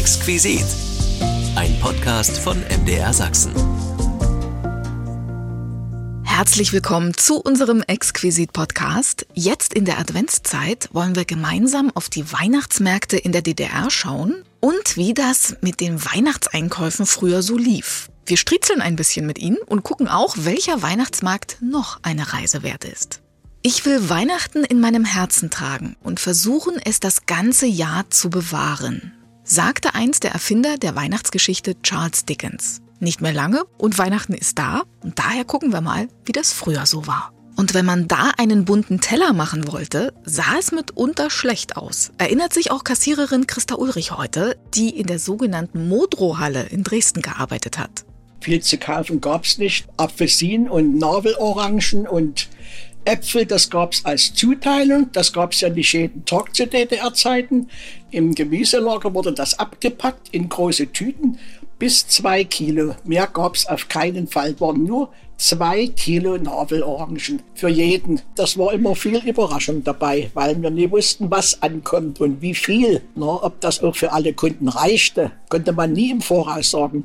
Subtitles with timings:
[0.00, 0.64] Exquisit.
[1.56, 3.52] Ein Podcast von MDR Sachsen.
[6.24, 9.26] Herzlich willkommen zu unserem Exquisit-Podcast.
[9.34, 14.96] Jetzt in der Adventszeit wollen wir gemeinsam auf die Weihnachtsmärkte in der DDR schauen und
[14.96, 18.08] wie das mit den Weihnachtseinkäufen früher so lief.
[18.24, 22.86] Wir striezeln ein bisschen mit Ihnen und gucken auch, welcher Weihnachtsmarkt noch eine Reise wert
[22.86, 23.20] ist.
[23.60, 29.12] Ich will Weihnachten in meinem Herzen tragen und versuchen, es das ganze Jahr zu bewahren,
[29.50, 32.80] sagte einst der Erfinder der Weihnachtsgeschichte Charles Dickens.
[33.00, 36.86] Nicht mehr lange und Weihnachten ist da und daher gucken wir mal, wie das früher
[36.86, 37.32] so war.
[37.56, 42.12] Und wenn man da einen bunten Teller machen wollte, sah es mitunter schlecht aus.
[42.16, 47.76] Erinnert sich auch Kassiererin Christa Ulrich heute, die in der sogenannten Modrow-Halle in Dresden gearbeitet
[47.76, 48.04] hat.
[48.40, 49.86] Viel zu kaufen gab es nicht.
[49.96, 52.48] Apfelsinen und Navelorangen und
[53.04, 55.10] Äpfel, das gab es als Zuteilung.
[55.12, 57.68] Das gab es ja nicht jeden Tag zu DDR-Zeiten.
[58.10, 61.38] Im Gemüselager wurde das abgepackt in große Tüten
[61.78, 62.94] bis zwei Kilo.
[63.04, 64.58] Mehr gab es auf keinen Fall.
[64.60, 68.20] Waren nur zwei Kilo Navelorangen für jeden.
[68.34, 73.00] Das war immer viel Überraschung dabei, weil wir nie wussten, was ankommt und wie viel.
[73.16, 77.04] Na, ob das auch für alle Kunden reichte, konnte man nie im Voraus sagen.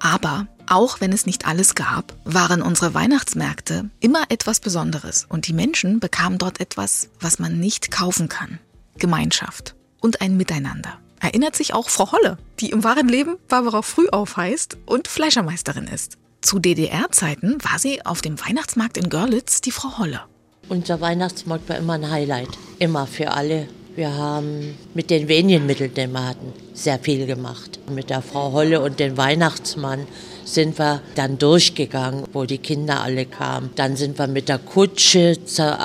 [0.00, 5.52] Aber auch wenn es nicht alles gab, waren unsere Weihnachtsmärkte immer etwas Besonderes und die
[5.52, 8.58] Menschen bekamen dort etwas, was man nicht kaufen kann.
[8.98, 10.98] Gemeinschaft und ein Miteinander.
[11.20, 16.18] Erinnert sich auch Frau Holle, die im wahren Leben Barbara Frühauf heißt und Fleischermeisterin ist.
[16.40, 20.22] Zu DDR-Zeiten war sie auf dem Weihnachtsmarkt in Görlitz die Frau Holle.
[20.68, 22.50] Unser Weihnachtsmarkt war immer ein Highlight.
[22.78, 23.68] Immer für alle.
[23.98, 27.80] Wir haben mit den wenigen Mitteln, wir hatten, sehr viel gemacht.
[27.92, 30.06] Mit der Frau Holle und dem Weihnachtsmann
[30.44, 33.70] sind wir dann durchgegangen, wo die Kinder alle kamen.
[33.74, 35.36] Dann sind wir mit der Kutsche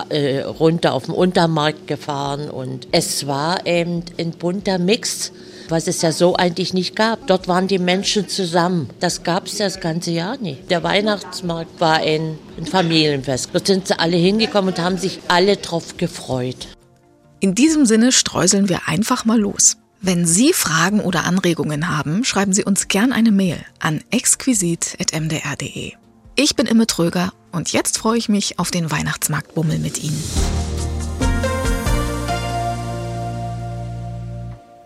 [0.10, 5.32] äh, runter auf den Untermarkt gefahren und es war eben ein bunter Mix
[5.70, 7.26] was es ja so eigentlich nicht gab.
[7.26, 8.90] Dort waren die Menschen zusammen.
[9.00, 10.70] Das gab es das ganze Jahr nicht.
[10.70, 13.50] Der Weihnachtsmarkt war ein, ein Familienfest.
[13.54, 16.68] Dort sind sie alle hingekommen und haben sich alle drauf gefreut.
[17.44, 19.76] In diesem Sinne streuseln wir einfach mal los.
[20.00, 25.92] Wenn Sie Fragen oder Anregungen haben, schreiben Sie uns gern eine Mail an exquisit.mdr.de.
[26.38, 30.24] Ich bin Imme Tröger und jetzt freue ich mich auf den Weihnachtsmarktbummel mit Ihnen.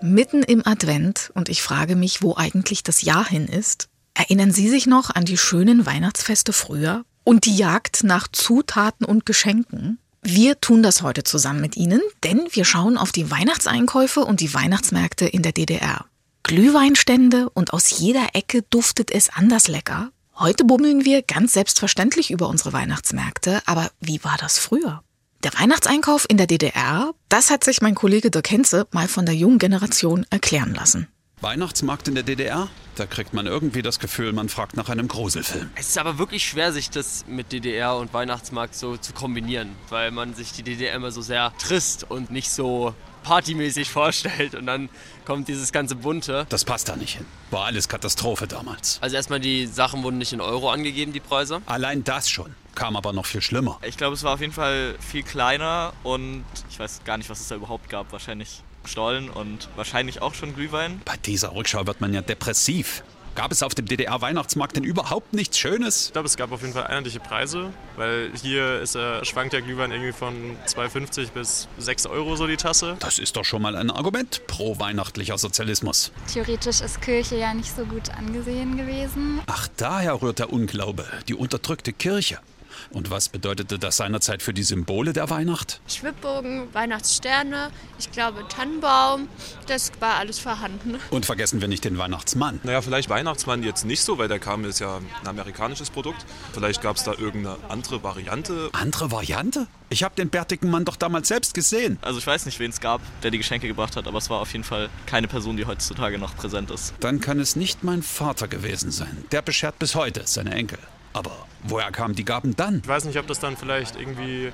[0.02, 3.88] Mitten im Advent und ich frage mich, wo eigentlich das Jahr hin ist.
[4.16, 9.28] Erinnern Sie sich noch an die schönen Weihnachtsfeste früher und die Jagd nach Zutaten und
[9.28, 10.00] Geschenken?
[10.30, 14.54] Wir tun das heute zusammen mit Ihnen, denn wir schauen auf die Weihnachtseinkäufe und die
[14.54, 16.04] Weihnachtsmärkte in der DDR.
[16.44, 20.12] Glühweinstände und aus jeder Ecke duftet es anders lecker.
[20.36, 25.02] Heute bummeln wir ganz selbstverständlich über unsere Weihnachtsmärkte, aber wie war das früher?
[25.46, 29.36] Der Weihnachtseinkauf in der DDR, das hat sich mein Kollege Dirk Henze mal von der
[29.36, 31.08] jungen Generation erklären lassen.
[31.40, 32.68] Weihnachtsmarkt in der DDR?
[32.96, 35.70] Da kriegt man irgendwie das Gefühl, man fragt nach einem Gruselfilm.
[35.76, 40.10] Es ist aber wirklich schwer, sich das mit DDR und Weihnachtsmarkt so zu kombinieren, weil
[40.10, 44.90] man sich die DDR immer so sehr trist und nicht so partymäßig vorstellt und dann
[45.26, 46.48] kommt dieses ganze Bunte.
[46.50, 47.26] Das passt da nicht hin.
[47.52, 48.98] War alles Katastrophe damals.
[49.02, 51.62] Also erstmal die Sachen wurden nicht in Euro angegeben, die Preise.
[51.68, 52.56] Allein das schon.
[52.74, 53.80] Kam aber noch viel schlimmer.
[53.84, 57.42] Ich glaube, es war auf jeden Fall viel kleiner und ich weiß gar nicht, was
[57.42, 58.12] es da überhaupt gab.
[58.12, 61.02] Wahrscheinlich Stollen und wahrscheinlich auch schon Glühwein.
[61.06, 63.04] Bei dieser Rückschau wird man ja depressiv.
[63.38, 66.08] Gab es auf dem DDR-Weihnachtsmarkt denn überhaupt nichts Schönes?
[66.08, 69.62] Ich glaube, es gab auf jeden Fall einheitliche Preise, weil hier ist, äh, schwankt der
[69.62, 72.98] Glühwein irgendwie von 2,50 bis 6 Euro so die Tasse.
[73.00, 76.12] Das ist doch schon mal ein Argument pro weihnachtlicher Sozialismus.
[76.34, 79.40] Theoretisch ist Kirche ja nicht so gut angesehen gewesen.
[79.46, 82.40] Ach, daher rührt der Unglaube, die unterdrückte Kirche.
[82.92, 85.82] Und was bedeutete das seinerzeit für die Symbole der Weihnacht?
[85.88, 89.28] Schwibbogen, Weihnachtssterne, ich glaube Tannenbaum,
[89.68, 91.00] das war alles vorhanden.
[91.10, 92.60] Und vergessen wir nicht den Weihnachtsmann.
[92.64, 96.26] Naja, vielleicht Weihnachtsmann jetzt nicht so, weil der kam, ist ja ein amerikanisches Produkt.
[96.54, 98.70] Vielleicht gab es da irgendeine andere Variante.
[98.74, 99.68] Andere Variante?
[99.90, 101.98] Ich habe den bärtigen Mann doch damals selbst gesehen.
[102.02, 104.42] Also ich weiß nicht, wen es gab, der die Geschenke gebracht hat, aber es war
[104.42, 106.94] auf jeden Fall keine Person, die heutzutage noch präsent ist.
[107.00, 109.26] Dann kann es nicht mein Vater gewesen sein.
[109.32, 110.80] Der beschert bis heute seine Enkel.
[111.18, 111.32] Aber
[111.64, 112.82] woher kamen die Gaben dann?
[112.84, 114.52] Ich weiß nicht, ob das dann vielleicht irgendwie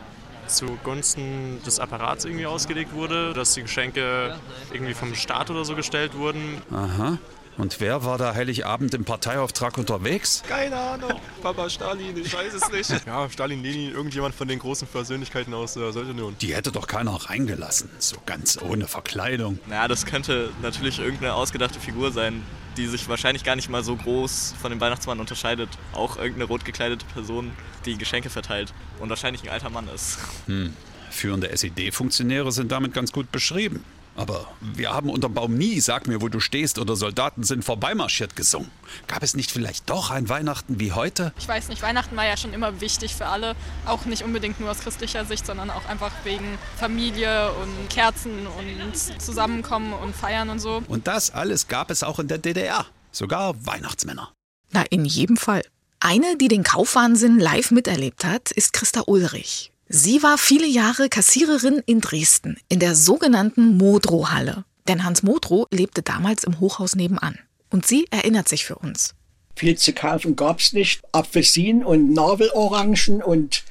[0.47, 4.35] zugunsten des Apparats irgendwie ausgelegt wurde, dass die Geschenke
[4.71, 6.61] irgendwie vom Staat oder so gestellt wurden.
[6.71, 7.17] Aha.
[7.57, 10.43] Und wer war da Heiligabend im Parteiauftrag unterwegs?
[10.47, 11.19] Keine Ahnung.
[11.41, 13.05] Papa Stalin, ich weiß es nicht.
[13.05, 16.35] ja, Stalin, Lenin, irgendjemand von den großen Persönlichkeiten aus der Sowjetunion.
[16.41, 17.89] Die hätte doch keiner reingelassen.
[17.99, 19.59] So ganz ohne Verkleidung.
[19.67, 22.43] Naja, das könnte natürlich irgendeine ausgedachte Figur sein,
[22.77, 25.69] die sich wahrscheinlich gar nicht mal so groß von dem Weihnachtsmann unterscheidet.
[25.93, 27.51] Auch irgendeine rot gekleidete Person,
[27.85, 30.17] die Geschenke verteilt und wahrscheinlich ein alter Mann ist.
[30.47, 30.73] Hm.
[31.11, 33.83] Führende SED-Funktionäre sind damit ganz gut beschrieben.
[34.15, 38.35] Aber wir haben unterm Baum nie Sag mir, wo du stehst oder Soldaten sind vorbeimarschiert
[38.35, 38.69] gesungen.
[39.07, 41.33] Gab es nicht vielleicht doch ein Weihnachten wie heute?
[41.39, 43.55] Ich weiß nicht, Weihnachten war ja schon immer wichtig für alle.
[43.85, 49.21] Auch nicht unbedingt nur aus christlicher Sicht, sondern auch einfach wegen Familie und Kerzen und
[49.21, 50.83] Zusammenkommen und Feiern und so.
[50.87, 52.85] Und das alles gab es auch in der DDR.
[53.11, 54.31] Sogar Weihnachtsmänner.
[54.71, 55.63] Na, in jedem Fall.
[55.99, 59.72] Eine, die den Kaufwahnsinn live miterlebt hat, ist Christa Ulrich.
[59.95, 64.65] Sie war viele Jahre Kassiererin in Dresden, in der sogenannten Modrow-Halle.
[64.87, 67.37] Denn Hans Modrow lebte damals im Hochhaus nebenan.
[67.69, 69.13] Und sie erinnert sich für uns.
[69.55, 71.03] Viel zu kaufen gab's nicht.
[71.11, 73.65] Apfelsinen und Navelorangen und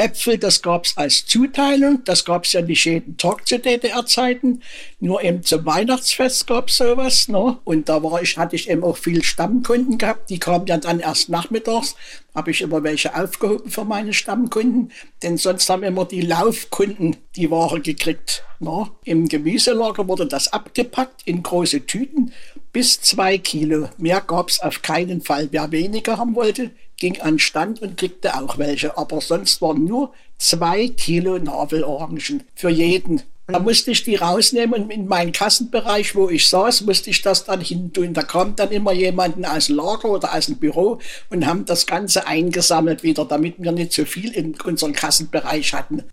[0.00, 2.02] Äpfel, das gab's als Zuteilung.
[2.04, 4.62] Das gab's ja nicht jeden Tag zu DDR-Zeiten.
[4.98, 7.28] Nur eben zum Weihnachtsfest gab's sowas.
[7.28, 7.58] Ne?
[7.64, 10.30] Und da war ich, hatte ich eben auch viel Stammkunden gehabt.
[10.30, 11.96] Die kamen ja dann erst nachmittags.
[12.34, 14.90] Habe ich immer welche aufgehoben für meine Stammkunden.
[15.22, 18.42] Denn sonst haben immer die Laufkunden die Ware gekriegt.
[18.58, 18.88] Ne?
[19.04, 22.32] Im Gemüselager wurde das abgepackt in große Tüten
[22.72, 23.90] bis zwei Kilo.
[23.98, 25.48] Mehr gab's auf keinen Fall.
[25.50, 26.70] Wer weniger haben wollte,
[27.00, 28.96] ging an Stand und kriegte auch welche.
[28.96, 33.22] Aber sonst waren nur zwei Kilo Navelorangen für jeden.
[33.48, 37.44] Da musste ich die rausnehmen und in meinen Kassenbereich, wo ich saß, musste ich das
[37.44, 38.14] dann hin tun.
[38.14, 41.00] Da kam dann immer jemanden aus dem Lager oder aus dem Büro
[41.30, 46.04] und haben das Ganze eingesammelt wieder, damit wir nicht so viel in unserem Kassenbereich hatten.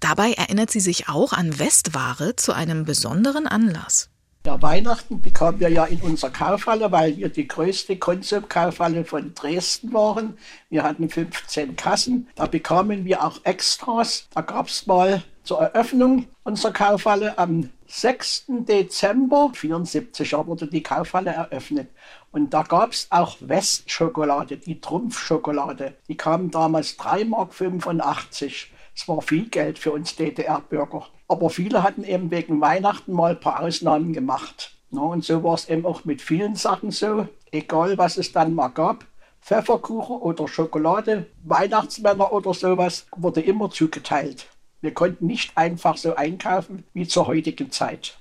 [0.00, 4.08] Dabei erinnert sie sich auch an Westware zu einem besonderen Anlass.
[4.48, 9.92] Ja, Weihnachten bekamen wir ja in unserer Kaufhalle, weil wir die größte Konsumkaufhalle von Dresden
[9.92, 10.38] waren.
[10.70, 12.28] Wir hatten 15 Kassen.
[12.34, 14.26] Da bekamen wir auch Extras.
[14.32, 18.46] Da gab es mal zur Eröffnung unserer Kaufhalle am 6.
[18.60, 21.90] Dezember 1974 wurde die Kaufhalle eröffnet.
[22.32, 25.92] Und da gab es auch Westschokolade, die Trumpfschokolade.
[26.08, 28.28] Die kam damals 3,85 Mark.
[28.32, 31.06] Es war viel Geld für uns DDR-Bürger.
[31.28, 34.72] Aber viele hatten eben wegen Weihnachten mal ein paar Ausnahmen gemacht.
[34.90, 38.54] Ja, und so war es eben auch mit vielen Sachen so, egal was es dann
[38.54, 39.04] mal gab.
[39.42, 44.46] Pfefferkuchen oder Schokolade, Weihnachtsmänner oder sowas, wurde immer zugeteilt.
[44.80, 48.18] Wir konnten nicht einfach so einkaufen wie zur heutigen Zeit.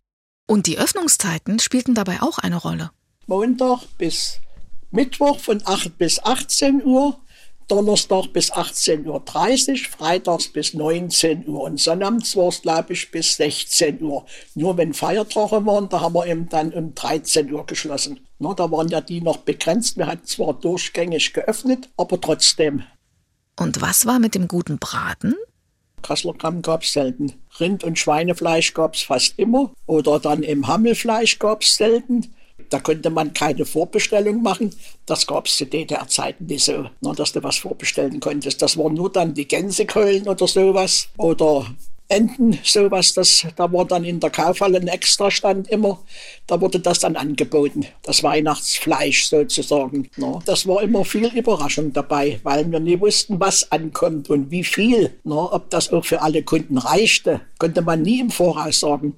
[0.48, 2.92] Und die Öffnungszeiten spielten dabei auch eine Rolle.
[3.28, 4.40] Montag bis
[4.92, 7.20] Mittwoch von 8 bis 18 Uhr,
[7.68, 9.06] Donnerstag bis 18.30
[9.72, 14.26] Uhr, freitags bis 19 Uhr und sonnabends war es, glaube ich, bis 16 Uhr.
[14.56, 18.22] Nur wenn Feiertage waren, da haben wir eben dann um 13 Uhr geschlossen.
[18.40, 19.98] Na, da waren ja die noch begrenzt.
[19.98, 22.84] Wir hatten zwar durchgängig geöffnet, aber trotzdem.
[23.60, 25.36] Und was war mit dem guten Braten?
[26.04, 27.34] Kasslergramm gab es selten.
[27.60, 29.74] Rind- und Schweinefleisch gab es fast immer.
[29.88, 32.34] Oder dann im Hammelfleisch gab es selten.
[32.70, 34.76] Da konnte man keine Vorbestellung machen.
[35.06, 38.62] Das gab es zu DDR-Zeiten nicht so, nur dass du was vorbestellen konntest.
[38.62, 41.66] Das waren nur dann die Gänsekeulen oder sowas oder
[42.10, 43.14] Enten, sowas.
[43.14, 46.00] Das, da war dann in der Kaufhalle ein Extrastand immer.
[46.46, 50.10] Da wurde das dann angeboten, das Weihnachtsfleisch sozusagen.
[50.16, 54.64] No, das war immer viel Überraschung dabei, weil wir nie wussten, was ankommt und wie
[54.64, 55.20] viel.
[55.26, 59.16] No, ob das auch für alle Kunden reichte, konnte man nie im Voraus sagen.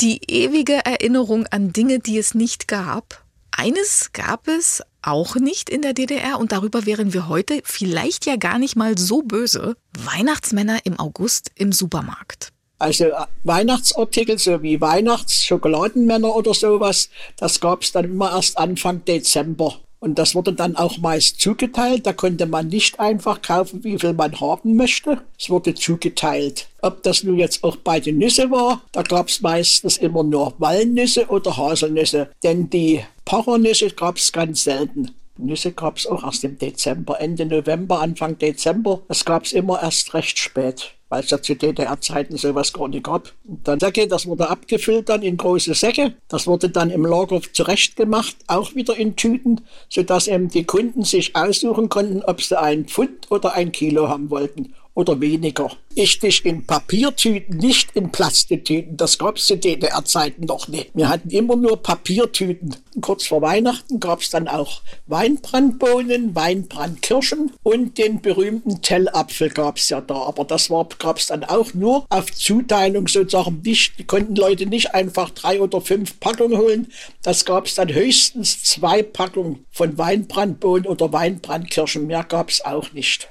[0.00, 3.22] Die ewige Erinnerung an Dinge, die es nicht gab.
[3.50, 8.36] Eines gab es auch nicht in der DDR und darüber wären wir heute vielleicht ja
[8.36, 9.76] gar nicht mal so böse.
[9.98, 12.48] Weihnachtsmänner im August im Supermarkt.
[12.78, 19.04] Also äh, Weihnachtsartikel, so wie Weihnachtsschokoladenmänner oder sowas, das gab es dann immer erst Anfang
[19.04, 19.80] Dezember.
[20.00, 22.06] Und das wurde dann auch meist zugeteilt.
[22.06, 25.18] Da konnte man nicht einfach kaufen, wie viel man haben möchte.
[25.38, 26.68] Es wurde zugeteilt.
[26.80, 30.54] Ob das nun jetzt auch bei den Nüsse war, da gab es meistens immer nur
[30.58, 32.30] Walnüsse oder Haselnüsse.
[32.42, 35.10] Denn die Paranüsse gab es ganz selten.
[35.36, 39.02] Nüsse gab es auch erst im Dezember, Ende November, Anfang Dezember.
[39.08, 43.04] Das gab es immer erst recht spät weil es ja zu DDR-Zeiten sowas gar nicht
[43.04, 43.32] gab.
[43.46, 46.14] Und dann Säcke, das wurde abgefüllt dann in große Säcke.
[46.28, 51.36] Das wurde dann im Lager zurechtgemacht, auch wieder in Tüten, sodass eben die Kunden sich
[51.36, 55.72] aussuchen konnten, ob sie ein Pfund oder ein Kilo haben wollten oder weniger.
[55.94, 58.96] Wichtig in Papiertüten, nicht in Plastiktüten.
[58.96, 60.90] Das gab es zu DDR-Zeiten noch nicht.
[60.94, 62.76] Wir hatten immer nur Papiertüten.
[63.00, 69.88] Kurz vor Weihnachten gab es dann auch Weinbrandbohnen, Weinbrandkirschen und den berühmten Tellapfel gab es
[69.88, 70.14] ja da.
[70.14, 73.62] Aber das gab es dann auch nur auf Zuteilung sozusagen.
[73.64, 76.88] Nicht, die konnten Leute nicht einfach drei oder fünf Packungen holen.
[77.22, 82.06] Das gab es dann höchstens zwei Packungen von Weinbrandbohnen oder Weinbrandkirschen.
[82.06, 83.30] Mehr gab es auch nicht.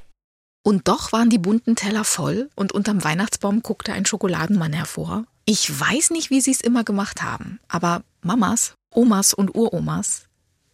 [0.69, 5.25] Und doch waren die bunten Teller voll und unterm Weihnachtsbaum guckte ein Schokoladenmann hervor.
[5.45, 10.25] Ich weiß nicht, wie sie es immer gemacht haben, aber Mamas, Omas und Uromas,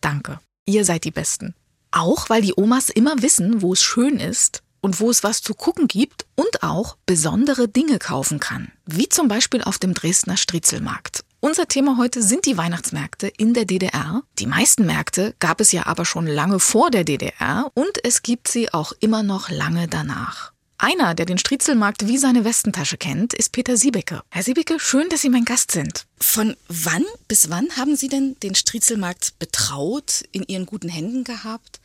[0.02, 0.42] danke.
[0.66, 1.56] Ihr seid die Besten.
[1.92, 5.54] Auch weil die Omas immer wissen, wo es schön ist und wo es was zu
[5.54, 11.24] gucken gibt und auch besondere Dinge kaufen kann, wie zum Beispiel auf dem Dresdner Striezelmarkt.
[11.46, 14.24] Unser Thema heute sind die Weihnachtsmärkte in der DDR.
[14.40, 18.48] Die meisten Märkte gab es ja aber schon lange vor der DDR und es gibt
[18.48, 20.54] sie auch immer noch lange danach.
[20.80, 24.24] Einer, der den Striezelmarkt wie seine Westentasche kennt, ist Peter Siebecke.
[24.32, 26.08] Herr Siebecke, schön, dass Sie mein Gast sind.
[26.20, 31.80] Von wann bis wann haben Sie denn den Striezelmarkt betraut, in Ihren guten Händen gehabt?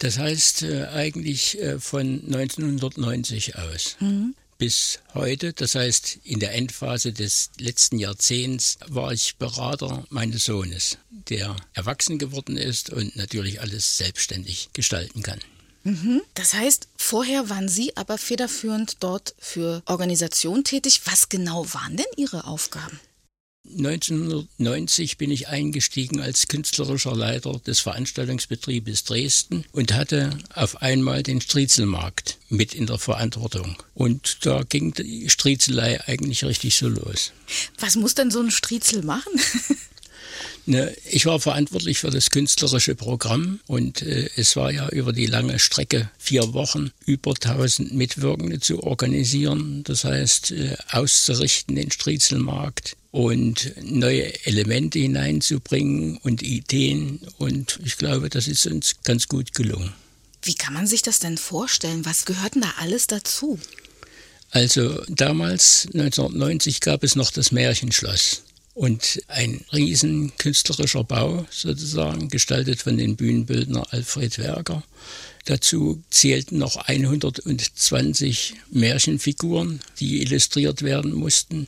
[0.00, 3.98] Das heißt äh, eigentlich äh, von 1990 aus.
[4.00, 5.52] Mhm bis heute.
[5.52, 12.18] Das heißt, in der Endphase des letzten Jahrzehnts war ich Berater meines Sohnes, der erwachsen
[12.18, 15.40] geworden ist und natürlich alles selbstständig gestalten kann.
[15.84, 16.22] Mhm.
[16.34, 21.02] Das heißt, vorher waren Sie aber federführend dort für Organisation tätig.
[21.04, 22.98] Was genau waren denn Ihre Aufgaben?
[23.76, 31.40] 1990 bin ich eingestiegen als künstlerischer Leiter des Veranstaltungsbetriebes Dresden und hatte auf einmal den
[31.40, 33.76] Striezelmarkt mit in der Verantwortung.
[33.94, 37.32] Und da ging die Striezelei eigentlich richtig so los.
[37.78, 39.32] Was muss denn so ein Striezel machen?
[41.08, 45.60] Ich war verantwortlich für das künstlerische Programm und äh, es war ja über die lange
[45.60, 49.84] Strecke vier Wochen über 1000 Mitwirkende zu organisieren.
[49.84, 57.18] Das heißt, äh, auszurichten den Striezelmarkt und neue Elemente hineinzubringen und Ideen.
[57.38, 59.94] Und ich glaube, das ist uns ganz gut gelungen.
[60.42, 62.04] Wie kann man sich das denn vorstellen?
[62.04, 63.58] Was gehört denn da alles dazu?
[64.50, 68.42] Also damals, 1990, gab es noch das Märchenschloss
[68.74, 74.82] und ein riesen künstlerischer Bau sozusagen, gestaltet von dem Bühnenbildner Alfred Werger.
[75.46, 81.66] Dazu zählten noch 120 Märchenfiguren, die illustriert werden mussten.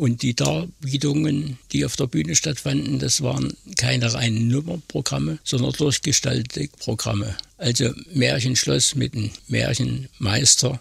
[0.00, 6.70] Und die Darbietungen, die auf der Bühne stattfanden, das waren keine reinen Nummerprogramme, sondern durchgestaltete
[6.78, 7.36] Programme.
[7.58, 10.80] Also Märchenschloss mit einem Märchenmeister.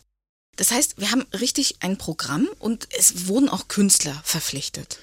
[0.56, 5.00] Das heißt, wir haben richtig ein Programm und es wurden auch Künstler verpflichtet.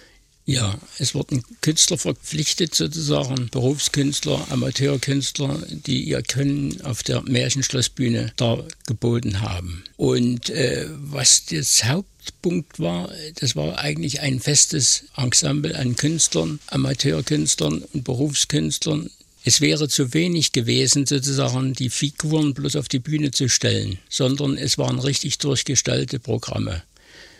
[0.46, 9.42] Ja, es wurden Künstler verpflichtet, sozusagen Berufskünstler, Amateurkünstler, die ihr Können auf der Märchenschlossbühne dargeboten
[9.42, 9.85] haben.
[9.96, 11.85] Und äh, was das
[12.26, 19.11] Hauptpunkt war, das war eigentlich ein festes Ensemble an Künstlern, Amateurkünstlern und Berufskünstlern,
[19.45, 24.59] es wäre zu wenig gewesen, sozusagen die Figuren bloß auf die Bühne zu stellen, sondern
[24.59, 26.83] es waren richtig durchgestaltete Programme.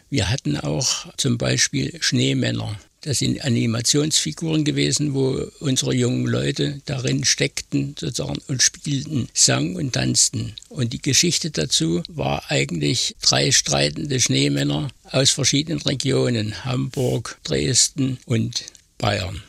[0.09, 2.78] Wir hatten auch zum Beispiel Schneemänner.
[3.06, 9.92] Das sind Animationsfiguren gewesen, wo unsere jungen Leute darin steckten sozusagen und spielten, sangen und
[9.92, 10.54] tanzten.
[10.70, 18.64] Und die Geschichte dazu war eigentlich drei streitende Schneemänner aus verschiedenen Regionen, Hamburg, Dresden und
[18.98, 19.40] Bayern.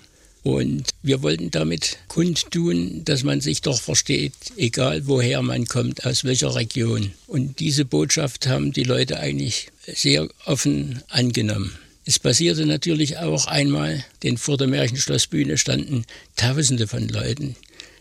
[0.44, 6.24] Und wir wollten damit kundtun, dass man sich doch versteht, egal woher man kommt, aus
[6.24, 7.12] welcher Region.
[7.26, 11.74] Und diese Botschaft haben die Leute eigentlich sehr offen angenommen.
[12.08, 16.06] Es passierte natürlich auch einmal, denn vor der Märchenschlossbühne standen
[16.38, 17.58] Tausende von Leuten.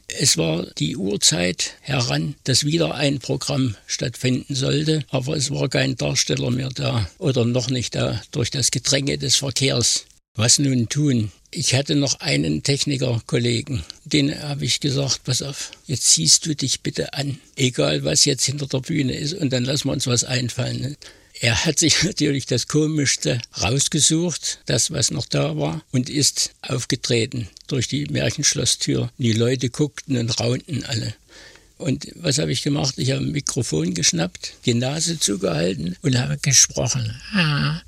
[0.06, 5.96] Es war die Uhrzeit heran, dass wieder ein Programm stattfinden sollte, aber es war kein
[5.96, 10.06] Darsteller mehr da oder noch nicht da durch das Gedränge des Verkehrs.
[10.36, 11.32] Was nun tun?
[11.50, 16.82] Ich hatte noch einen Technikerkollegen, den habe ich gesagt, pass auf, jetzt ziehst du dich
[16.82, 20.22] bitte an, egal was jetzt hinter der Bühne ist, und dann lassen wir uns was
[20.22, 20.96] einfallen.
[21.40, 27.48] Er hat sich natürlich das Komischste rausgesucht, das, was noch da war, und ist aufgetreten
[27.66, 29.10] durch die Märchenschlosstür.
[29.18, 31.14] Die Leute guckten und raunten alle.
[31.78, 32.94] Und was habe ich gemacht?
[32.96, 37.14] Ich habe ein Mikrofon geschnappt, die Nase zugehalten und habe gesprochen.
[37.34, 37.82] Ah,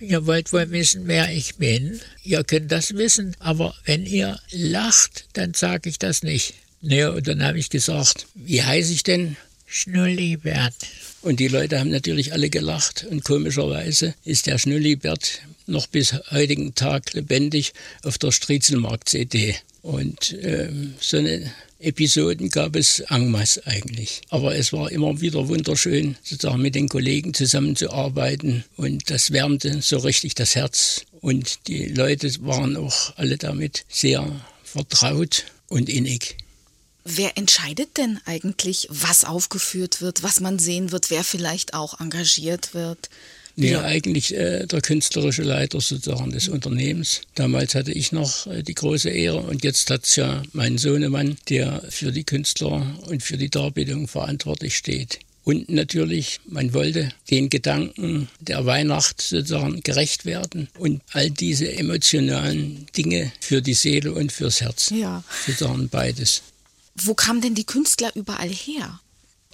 [0.00, 1.98] ihr wollt wohl wissen, wer ich bin.
[2.24, 6.54] Ihr könnt das wissen, aber wenn ihr lacht, dann sage ich das nicht.
[6.82, 9.36] Naja, und dann habe ich gesagt, wie heiße ich denn?
[9.66, 10.74] Schnullibert.
[11.22, 13.06] Und die Leute haben natürlich alle gelacht.
[13.08, 19.54] Und komischerweise ist der Schnullibert noch bis heutigen Tag lebendig auf der Striezelmarkt-CD.
[19.82, 24.22] Und ähm, so eine Episoden gab es masse eigentlich.
[24.30, 28.64] Aber es war immer wieder wunderschön, sozusagen mit den Kollegen zusammenzuarbeiten.
[28.76, 31.04] Und das wärmte so richtig das Herz.
[31.20, 36.36] Und die Leute waren auch alle damit sehr vertraut und innig.
[37.04, 42.74] Wer entscheidet denn eigentlich, was aufgeführt wird, was man sehen wird, wer vielleicht auch engagiert
[42.74, 43.10] wird?
[43.56, 47.20] Ja, eigentlich äh, der künstlerische Leiter sozusagen des Unternehmens.
[47.34, 51.36] Damals hatte ich noch äh, die große Ehre und jetzt hat es ja mein Sohnemann,
[51.50, 55.18] der für die Künstler und für die Darbietung verantwortlich steht.
[55.44, 62.86] Und natürlich, man wollte den Gedanken der Weihnacht sozusagen gerecht werden und all diese emotionalen
[62.96, 64.90] Dinge für die Seele und fürs Herz.
[64.94, 65.24] Ja.
[65.44, 66.42] Sozusagen beides.
[66.94, 69.00] Wo kamen denn die Künstler überall her?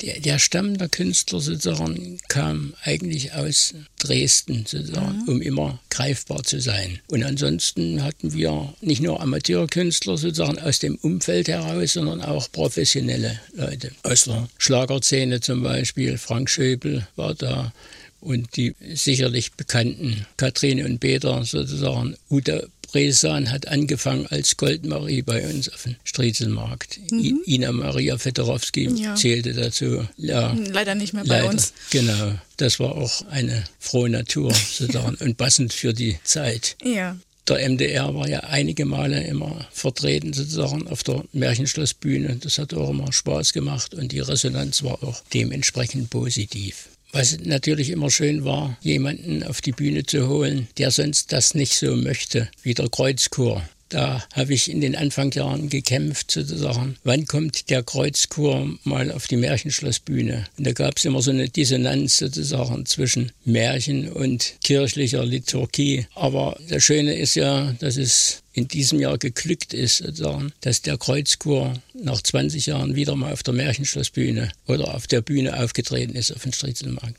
[0.01, 5.29] Der, der Stamm der Künstler sozusagen kam eigentlich aus Dresden sozusagen, mhm.
[5.29, 7.01] um immer greifbar zu sein.
[7.09, 13.41] Und ansonsten hatten wir nicht nur Amateurkünstler sozusagen aus dem Umfeld heraus, sondern auch professionelle
[13.55, 13.91] Leute.
[14.05, 17.73] Aus der Schlagerszene zum Beispiel, Frank Schöbel war da,
[18.21, 22.17] und die sicherlich bekannten Katrin und Peter sozusagen.
[22.31, 26.99] Ute Bresan hat angefangen als Goldmarie bei uns auf dem Striezelmarkt.
[27.11, 27.43] Mhm.
[27.47, 29.15] Ina Maria Fedorowski ja.
[29.15, 30.07] zählte dazu.
[30.17, 31.73] Ja, leider nicht mehr bei leider, uns.
[31.91, 36.77] Genau, das war auch eine frohe Natur sozusagen und passend für die Zeit.
[36.83, 37.17] Ja.
[37.49, 42.37] Der MDR war ja einige Male immer vertreten sozusagen auf der Märchenschlossbühne.
[42.37, 46.89] Das hat auch immer Spaß gemacht und die Resonanz war auch dementsprechend positiv.
[47.13, 51.75] Was natürlich immer schön war, jemanden auf die Bühne zu holen, der sonst das nicht
[51.75, 53.63] so möchte, wie der Kreuzchor.
[53.89, 56.97] Da habe ich in den Anfangsjahren gekämpft, sozusagen.
[57.05, 60.45] Wann kommt der Kreuzchor mal auf die Märchenschlossbühne?
[60.59, 66.07] Und da gab es immer so eine Dissonanz sozusagen zwischen Märchen und kirchlicher Liturgie.
[66.15, 70.99] Aber das Schöne ist ja, dass es in diesem Jahr geglückt ist, sozusagen, dass der
[70.99, 76.33] Kreuzchor nach 20 Jahren wieder mal auf der Märchenschlossbühne oder auf der Bühne aufgetreten ist
[76.33, 77.17] auf dem Striezelmarkt.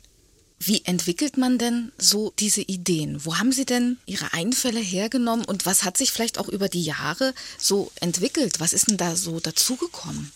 [0.62, 3.24] Wie entwickelt man denn so diese Ideen?
[3.24, 6.82] Wo haben Sie denn Ihre Einfälle hergenommen und was hat sich vielleicht auch über die
[6.82, 8.60] Jahre so entwickelt?
[8.60, 10.30] Was ist denn da so dazugekommen?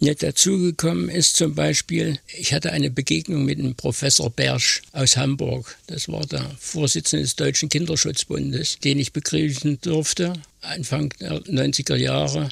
[0.00, 5.78] Ja, dazugekommen ist zum Beispiel, ich hatte eine Begegnung mit dem Professor Bersch aus Hamburg.
[5.86, 12.50] Das war der Vorsitzende des Deutschen Kinderschutzbundes, den ich begrüßen durfte, Anfang der 90er Jahre.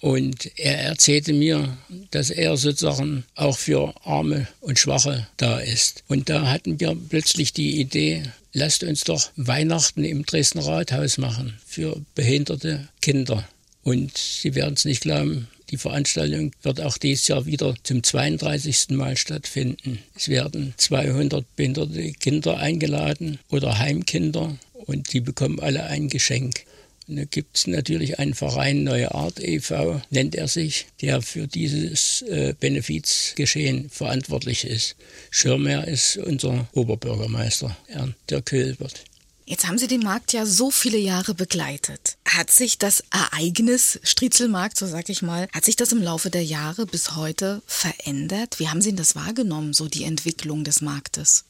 [0.00, 1.78] Und er erzählte mir,
[2.10, 6.02] dass er sozusagen auch für Arme und Schwache da ist.
[6.08, 11.58] Und da hatten wir plötzlich die Idee, lasst uns doch Weihnachten im Dresdner Rathaus machen
[11.66, 13.48] für behinderte Kinder.
[13.82, 18.90] Und Sie werden es nicht glauben, die Veranstaltung wird auch dieses Jahr wieder zum 32.
[18.90, 19.98] Mal stattfinden.
[20.14, 26.62] Es werden 200 behinderte Kinder eingeladen oder Heimkinder und die bekommen alle ein Geschenk.
[27.08, 31.48] Und da gibt es natürlich einen Verein Neue Art e.V., nennt er sich, der für
[31.48, 34.94] dieses äh, Benefizgeschehen verantwortlich ist.
[35.30, 39.02] Schirmer ist unser Oberbürgermeister, Herr Dirk Hilbert.
[39.46, 42.16] Jetzt haben Sie den Markt ja so viele Jahre begleitet.
[42.24, 46.44] Hat sich das Ereignis Striezelmarkt, so sag ich mal, hat sich das im Laufe der
[46.44, 48.58] Jahre bis heute verändert?
[48.58, 51.44] Wie haben Sie das wahrgenommen, so die Entwicklung des Marktes?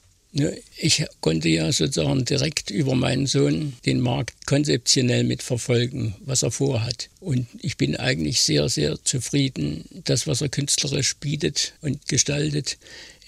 [0.76, 7.08] Ich konnte ja sozusagen direkt über meinen Sohn den Markt konzeptionell mitverfolgen, was er vorhat.
[7.20, 12.78] Und ich bin eigentlich sehr, sehr zufrieden, das, was er künstlerisch bietet und gestaltet.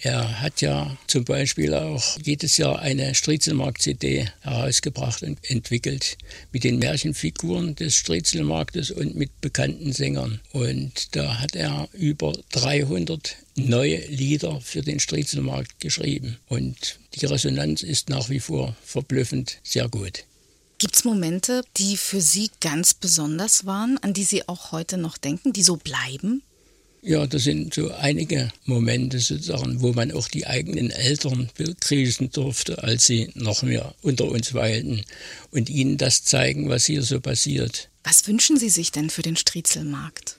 [0.02, 6.18] Er hat ja zum Beispiel auch jedes Jahr eine Striezelmarkt-CD herausgebracht und entwickelt
[6.52, 10.40] mit den Märchenfiguren des Striezelmarktes und mit bekannten Sängern.
[10.52, 16.36] Und da hat er über 300 neue Lieder für den Striezelmarkt geschrieben.
[16.46, 20.24] Und die Resonanz ist nach wie vor verblüffend sehr gut.
[20.78, 25.16] Gibt es Momente, die für Sie ganz besonders waren, an die Sie auch heute noch
[25.16, 26.42] denken, die so bleiben?
[27.06, 32.82] Ja, das sind so einige Momente sozusagen, wo man auch die eigenen Eltern begrüßen durfte,
[32.82, 35.04] als sie noch mehr unter uns weilten
[35.52, 37.90] und ihnen das zeigen, was hier so passiert.
[38.02, 40.36] Was wünschen Sie sich denn für den Striezelmarkt?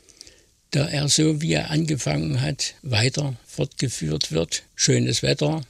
[0.72, 4.64] Da er so, wie er angefangen hat, weiter fortgeführt wird.
[4.76, 5.66] Schönes Wetter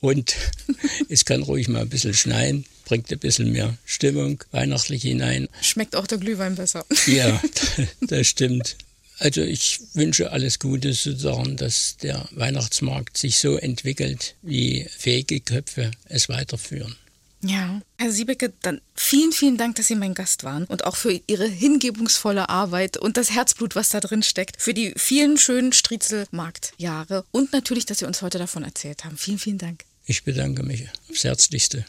[0.00, 0.36] und
[1.08, 5.48] es kann ruhig mal ein bisschen schneien bringt ein bisschen mehr Stimmung weihnachtlich hinein.
[5.62, 6.84] Schmeckt auch der Glühwein besser.
[7.06, 7.40] Ja,
[8.00, 8.76] das stimmt.
[9.20, 15.90] Also ich wünsche alles Gute sozusagen, dass der Weihnachtsmarkt sich so entwickelt, wie fähige Köpfe
[16.06, 16.96] es weiterführen.
[17.42, 21.20] Ja, Herr Siebecke, dann vielen, vielen Dank, dass Sie mein Gast waren und auch für
[21.26, 27.24] Ihre hingebungsvolle Arbeit und das Herzblut, was da drin steckt, für die vielen schönen Striezelmarktjahre
[27.30, 29.18] und natürlich, dass Sie uns heute davon erzählt haben.
[29.18, 29.84] Vielen, vielen Dank.
[30.06, 31.84] Ich bedanke mich aufs Herzlichste.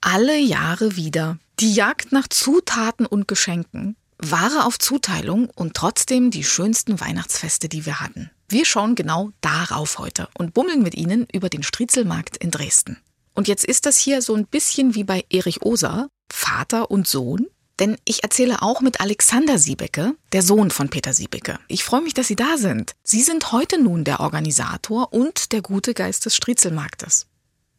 [0.00, 1.38] Alle Jahre wieder.
[1.60, 3.96] Die Jagd nach Zutaten und Geschenken.
[4.24, 8.30] Ware auf Zuteilung und trotzdem die schönsten Weihnachtsfeste, die wir hatten.
[8.48, 12.98] Wir schauen genau darauf heute und bummeln mit Ihnen über den Striezelmarkt in Dresden.
[13.34, 17.48] Und jetzt ist das hier so ein bisschen wie bei Erich Oser, Vater und Sohn.
[17.80, 21.58] Denn ich erzähle auch mit Alexander Siebecke, der Sohn von Peter Siebecke.
[21.66, 22.92] Ich freue mich, dass Sie da sind.
[23.02, 27.26] Sie sind heute nun der Organisator und der gute Geist des Striezelmarktes.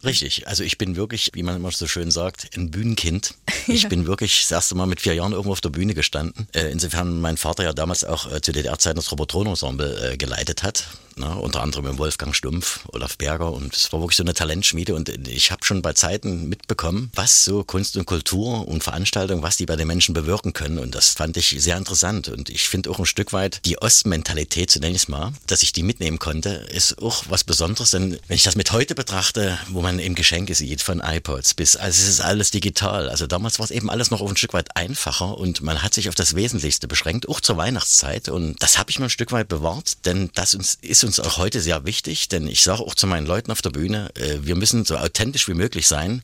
[0.03, 3.35] Richtig, also ich bin wirklich, wie man immer so schön sagt, ein Bühnenkind.
[3.65, 3.89] Ich ja.
[3.89, 6.49] bin wirklich das erste Mal mit vier Jahren irgendwo auf der Bühne gestanden.
[6.51, 10.85] Äh, insofern mein Vater ja damals auch äh, zu DDR-Zeiten das Robotron-Ensemble äh, geleitet hat.
[11.17, 11.35] Ne?
[11.35, 13.51] unter anderem mit Wolfgang Stumpf, Olaf Berger.
[13.51, 14.95] Und es war wirklich so eine Talentschmiede.
[14.95, 19.57] Und ich habe schon bei Zeiten mitbekommen, was so Kunst und Kultur und Veranstaltungen, was
[19.57, 20.79] die bei den Menschen bewirken können.
[20.79, 22.29] Und das fand ich sehr interessant.
[22.29, 25.63] Und ich finde auch ein Stück weit die Ostmentalität, so nenne ich es mal, dass
[25.63, 29.57] ich die mitnehmen konnte, ist auch was Besonderes, denn wenn ich das mit heute betrachte,
[29.69, 33.59] wo man eben Geschenke sieht, von iPods bis, also es ist alles digital, also damals
[33.59, 36.35] war es eben alles noch ein Stück weit einfacher und man hat sich auf das
[36.35, 38.29] Wesentlichste beschränkt, auch zur Weihnachtszeit.
[38.29, 41.37] Und das habe ich mir ein Stück weit bewahrt, denn das uns, ist uns auch
[41.37, 44.55] heute sehr wichtig, denn ich sage auch zu meinen Leuten auf der Bühne, äh, wir
[44.55, 46.23] müssen so authentisch wie möglich sein,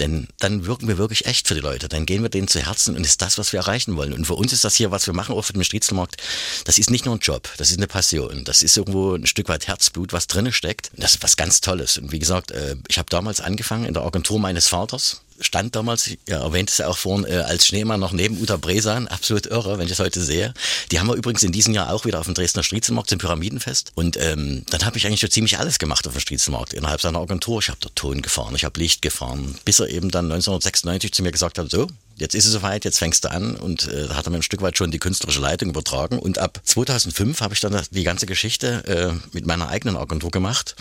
[0.00, 2.96] denn dann wirken wir wirklich echt für die Leute, dann gehen wir denen zu Herzen
[2.96, 4.12] und ist das, was wir erreichen wollen.
[4.12, 6.16] Und für uns ist das hier, was wir machen, auch für den Striezelmarkt,
[6.64, 9.48] das ist nicht nur ein Job, das ist eine Passion, das ist irgendwo ein Stück
[9.48, 10.90] weit Herzblut, was drinne steckt.
[10.96, 11.98] Das ist was ganz Tolles.
[11.98, 16.10] Und wie gesagt, äh, ich habe damals angefangen in der Agentur meines Vaters stand damals,
[16.28, 19.78] ja, erwähnt es ja auch vorhin, äh, als Schneemann noch neben Uta Bresan, absolut irre,
[19.78, 20.54] wenn ich es heute sehe.
[20.90, 23.92] Die haben wir übrigens in diesem Jahr auch wieder auf dem Dresdner Striezelmarkt zum Pyramidenfest.
[23.94, 27.20] Und ähm, dann habe ich eigentlich schon ziemlich alles gemacht auf dem Striezelmarkt innerhalb seiner
[27.20, 27.60] Agentur.
[27.60, 31.22] Ich habe dort Ton gefahren, ich habe Licht gefahren, bis er eben dann 1996 zu
[31.22, 34.26] mir gesagt hat, so, jetzt ist es soweit, jetzt fängst du an und äh, hat
[34.26, 36.18] er mir ein Stück weit schon die künstlerische Leitung übertragen.
[36.18, 40.76] Und ab 2005 habe ich dann die ganze Geschichte äh, mit meiner eigenen Agentur gemacht.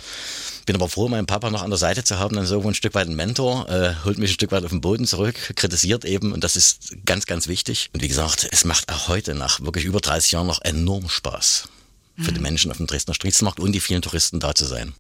[0.68, 2.94] Bin aber froh, meinen Papa noch an der Seite zu haben, dann so ein Stück
[2.94, 6.34] weit ein Mentor, äh, holt mich ein Stück weit auf den Boden zurück, kritisiert eben
[6.34, 7.90] und das ist ganz, ganz wichtig.
[7.94, 11.70] Und wie gesagt, es macht auch heute nach wirklich über 30 Jahren noch enorm Spaß
[12.18, 12.36] für mhm.
[12.36, 14.94] die Menschen auf dem Dresdner Striezelmarkt und die vielen Touristen da zu sein.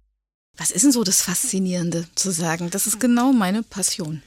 [0.56, 2.70] Was ist denn so das Faszinierende zu sagen?
[2.70, 4.24] Das ist genau meine Passion.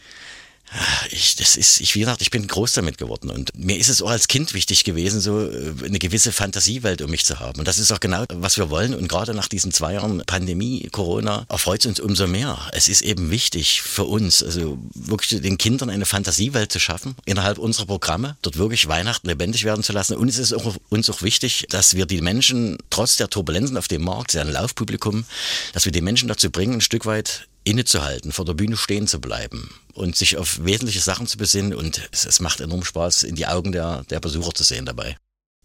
[1.10, 4.00] Ich, das ist, ich, wie gesagt, ich bin groß damit geworden und mir ist es
[4.02, 7.58] auch als Kind wichtig gewesen, so äh, eine gewisse Fantasiewelt um mich zu haben.
[7.58, 8.94] Und das ist auch genau, was wir wollen.
[8.94, 12.58] Und gerade nach diesen zwei Jahren Pandemie, Corona, erfreut es uns umso mehr.
[12.72, 17.58] Es ist eben wichtig für uns, also wirklich den Kindern eine Fantasiewelt zu schaffen, innerhalb
[17.58, 20.16] unserer Programme, dort wirklich Weihnachten lebendig werden zu lassen.
[20.16, 23.88] Und es ist auch, uns auch wichtig, dass wir die Menschen trotz der Turbulenzen auf
[23.88, 25.24] dem Markt, sehr ein Laufpublikum,
[25.72, 29.20] dass wir die Menschen dazu bringen, ein Stück weit innezuhalten, vor der Bühne stehen zu
[29.20, 31.74] bleiben und sich auf wesentliche Sachen zu besinnen.
[31.74, 35.16] Und es, es macht enorm Spaß, in die Augen der, der Besucher zu sehen dabei.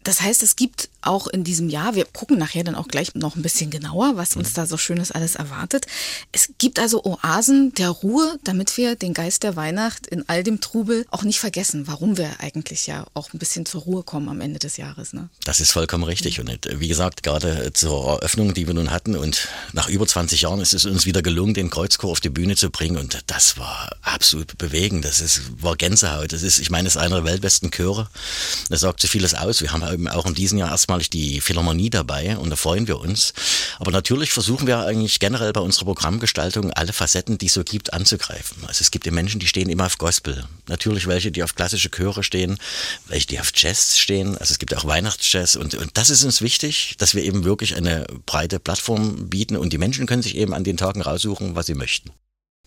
[0.02, 3.36] Das heißt, es gibt auch in diesem Jahr, wir gucken nachher dann auch gleich noch
[3.36, 4.54] ein bisschen genauer, was uns mhm.
[4.54, 5.86] da so Schönes alles erwartet.
[6.32, 10.60] Es gibt also Oasen der Ruhe, damit wir den Geist der Weihnacht in all dem
[10.60, 14.40] Trubel auch nicht vergessen, warum wir eigentlich ja auch ein bisschen zur Ruhe kommen am
[14.40, 15.12] Ende des Jahres.
[15.12, 15.28] Ne?
[15.44, 16.40] Das ist vollkommen richtig.
[16.40, 20.42] Und äh, wie gesagt, gerade zur Eröffnung, die wir nun hatten und nach über 20
[20.42, 22.96] Jahren ist es uns wieder gelungen, den Kreuzchor auf die Bühne zu bringen.
[22.96, 25.04] Und das war absolut bewegend.
[25.04, 26.32] Das ist, war Gänsehaut.
[26.32, 28.08] Das ist, ich meine, es ist einer der weltbesten Chöre.
[28.68, 29.60] Das sagt so vieles aus.
[29.60, 32.98] Wir haben eben auch in diesem Jahr erstmalig die Philharmonie dabei und da freuen wir
[32.98, 33.32] uns.
[33.78, 37.92] Aber natürlich versuchen wir eigentlich generell bei unserer Programmgestaltung alle Facetten, die es so gibt,
[37.92, 38.64] anzugreifen.
[38.66, 40.44] Also es gibt die Menschen, die stehen immer auf Gospel.
[40.68, 42.58] Natürlich welche, die auf klassische Chöre stehen,
[43.06, 44.36] welche, die auf Jazz stehen.
[44.38, 47.76] Also es gibt auch Weihnachtsjazz und, und das ist uns wichtig, dass wir eben wirklich
[47.76, 51.66] eine breite Plattform bieten und die Menschen können sich eben an den Tagen raussuchen, was
[51.66, 52.10] sie möchten.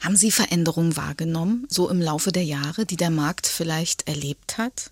[0.01, 4.91] Haben Sie Veränderungen wahrgenommen, so im Laufe der Jahre, die der Markt vielleicht erlebt hat?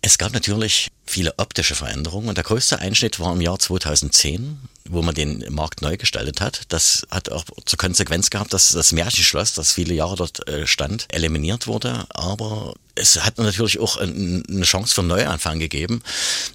[0.00, 5.02] Es gab natürlich viele optische Veränderungen und der größte Einschnitt war im Jahr 2010, wo
[5.02, 6.62] man den Markt neu gestaltet hat.
[6.68, 11.06] Das hat auch zur Konsequenz gehabt, dass das Märchenschloss, das viele Jahre dort äh, stand,
[11.10, 12.06] eliminiert wurde.
[12.10, 16.02] Aber es hat natürlich auch eine Chance für Neuanfang gegeben.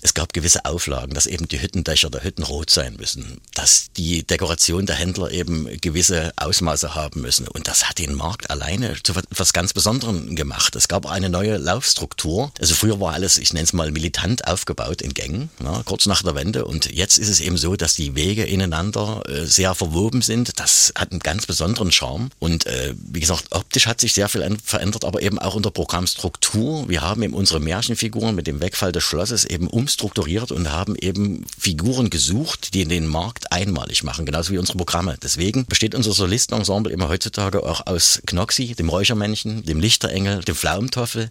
[0.01, 4.23] Es gab gewisse Auflagen, dass eben die Hüttendächer der Hütten rot sein müssen, dass die
[4.23, 7.47] Dekoration der Händler eben gewisse Ausmaße haben müssen.
[7.47, 10.75] Und das hat den Markt alleine zu etwas ganz Besonderem gemacht.
[10.75, 12.51] Es gab eine neue Laufstruktur.
[12.59, 16.23] Also früher war alles, ich nenne es mal militant aufgebaut in Gängen, na, kurz nach
[16.23, 16.65] der Wende.
[16.65, 20.60] Und jetzt ist es eben so, dass die Wege ineinander äh, sehr verwoben sind.
[20.60, 22.29] Das hat einen ganz besonderen Charme.
[22.39, 26.89] Und äh, wie gesagt, optisch hat sich sehr viel verändert, aber eben auch unter Programmstruktur.
[26.89, 31.45] Wir haben eben unsere Märchenfiguren mit dem Wegfall des Schlosses eben umstrukturiert und haben eben
[31.58, 35.17] Figuren gesucht, die den Markt einmalig machen, genauso wie unsere Programme.
[35.21, 41.29] Deswegen besteht unser Solistenensemble immer heutzutage auch aus Knoxi, dem Räuchermännchen, dem Lichterengel, dem Pflaumentoffel,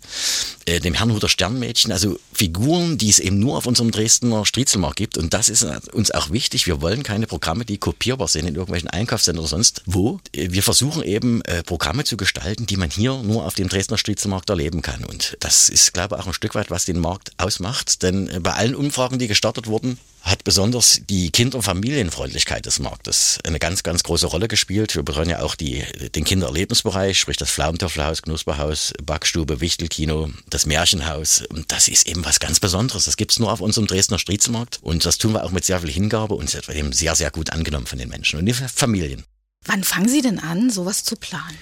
[0.67, 5.19] äh, dem Herrnhuter Sternmädchen, also Figuren, die es eben nur auf unserem Dresdner Striezelmarkt gibt.
[5.19, 6.69] Und das ist uns auch wichtig.
[6.69, 10.21] Wir wollen keine Programme, die kopierbar sind in irgendwelchen Einkaufszentren oder sonst wo.
[10.33, 14.49] Wir versuchen eben äh, Programme zu gestalten, die man hier nur auf dem Dresdner Striezelmarkt
[14.51, 15.05] erleben kann.
[15.05, 18.05] Und das ist, glaube ich, auch ein Stück weit, was den Markt ausmacht.
[18.05, 22.79] Denn äh, bei allen Umfragen, die gestartet wurden, hat besonders die Kinder- und Familienfreundlichkeit des
[22.79, 24.95] Marktes eine ganz, ganz große Rolle gespielt.
[24.95, 31.43] Wir betreuen ja auch die, den Kindererlebnisbereich, sprich das Pflaumentöffelhaus, Knusperhaus, Backstube, Wichtelkino, das Märchenhaus.
[31.49, 33.05] Und das ist eben was ganz Besonderes.
[33.05, 34.79] Das gibt's nur auf unserem Dresdner Striezelmarkt.
[34.83, 37.87] Und das tun wir auch mit sehr viel Hingabe und eben sehr, sehr gut angenommen
[37.87, 39.25] von den Menschen und den Familien.
[39.65, 41.59] Wann fangen Sie denn an, sowas zu planen?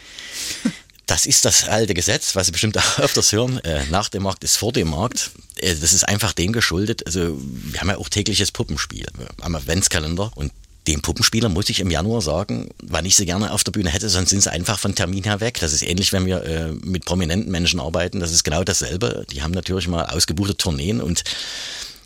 [1.10, 3.58] Das ist das alte Gesetz, was Sie bestimmt auch öfters hören.
[3.64, 5.32] Äh, nach dem Markt ist vor dem Markt.
[5.56, 7.04] Äh, das ist einfach dem geschuldet.
[7.04, 9.08] Also wir haben ja auch tägliches Puppenspiel
[9.40, 10.52] am Adventskalender und
[10.86, 14.08] Den Puppenspieler muss ich im Januar sagen, wann ich sie gerne auf der Bühne hätte,
[14.08, 15.58] sonst sind sie einfach von Termin her weg.
[15.60, 18.20] Das ist ähnlich, wenn wir äh, mit prominenten Menschen arbeiten.
[18.20, 19.26] Das ist genau dasselbe.
[19.32, 21.24] Die haben natürlich mal ausgebuchte Tourneen und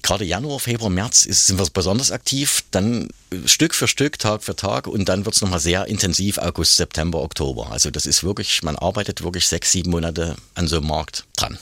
[0.05, 3.09] gerade Januar, Februar, März ist, sind wir besonders aktiv, dann
[3.47, 7.23] Stück für Stück, Tag für Tag und dann wird es nochmal sehr intensiv August, September,
[7.23, 7.73] Oktober.
[7.73, 11.59] Also das ist wirklich, man arbeitet wirklich sechs, sieben Monate an so einem Markt dran.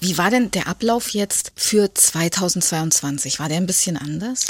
[0.00, 3.38] Wie war denn der Ablauf jetzt für 2022?
[3.38, 4.46] War der ein bisschen anders?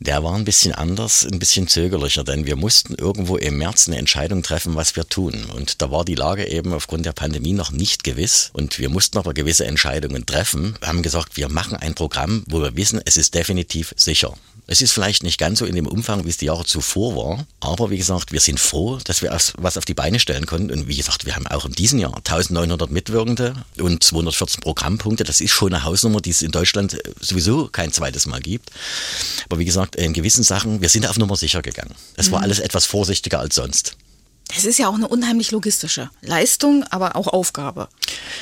[0.00, 3.98] Der war ein bisschen anders, ein bisschen zögerlicher, denn wir mussten irgendwo im März eine
[3.98, 5.46] Entscheidung treffen, was wir tun.
[5.54, 8.50] Und da war die Lage eben aufgrund der Pandemie noch nicht gewiss.
[8.52, 10.76] Und wir mussten aber gewisse Entscheidungen treffen.
[10.80, 14.34] Wir haben gesagt, wir machen ein Programm, wo wir wissen, es ist definitiv sicher.
[14.70, 17.46] Es ist vielleicht nicht ganz so in dem Umfang, wie es die Jahre zuvor war,
[17.60, 20.70] aber wie gesagt, wir sind froh, dass wir was auf die Beine stellen konnten.
[20.70, 25.24] Und wie gesagt, wir haben auch in diesem Jahr 1900 Mitwirkende und 214 Programmpunkte.
[25.24, 28.70] Das ist schon eine Hausnummer, die es in Deutschland sowieso kein zweites Mal gibt.
[29.46, 31.94] Aber wie gesagt, in gewissen Sachen, wir sind auf Nummer sicher gegangen.
[32.16, 32.44] Es war mhm.
[32.44, 33.96] alles etwas vorsichtiger als sonst.
[34.56, 37.88] Es ist ja auch eine unheimlich logistische Leistung, aber auch Aufgabe.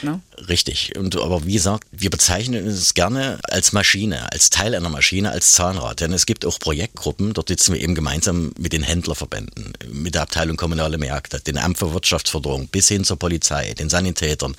[0.02, 0.20] Ne?
[0.48, 0.96] Richtig.
[0.96, 5.52] Und aber wie gesagt, wir bezeichnen uns gerne als Maschine, als Teil einer Maschine, als
[5.52, 6.00] Zahnrad.
[6.00, 10.22] Denn es gibt auch Projektgruppen, dort sitzen wir eben gemeinsam mit den Händlerverbänden, mit der
[10.22, 14.54] Abteilung Kommunale Märkte, den Amt für Wirtschaftsförderung bis hin zur Polizei, den Sanitätern.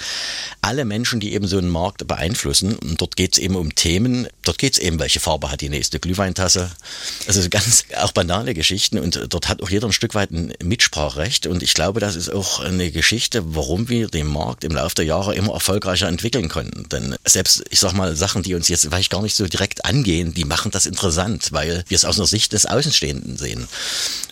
[0.61, 2.75] Alle Menschen, die eben so einen Markt beeinflussen.
[2.75, 5.69] Und dort geht es eben um Themen, dort geht es eben, welche Farbe hat die
[5.69, 6.71] nächste Glühweintasse.
[7.27, 8.97] Also ganz auch banale Geschichten.
[8.97, 11.47] Und dort hat auch jeder ein Stück weit ein Mitspracherecht nicht.
[11.47, 15.05] Und ich glaube, das ist auch eine Geschichte, warum wir den Markt im Laufe der
[15.05, 16.89] Jahre immer erfolgreicher entwickeln konnten.
[16.89, 20.33] Denn selbst, ich sag mal, Sachen, die uns jetzt vielleicht gar nicht so direkt angehen,
[20.33, 23.67] die machen das interessant, weil wir es aus einer Sicht des Außenstehenden sehen.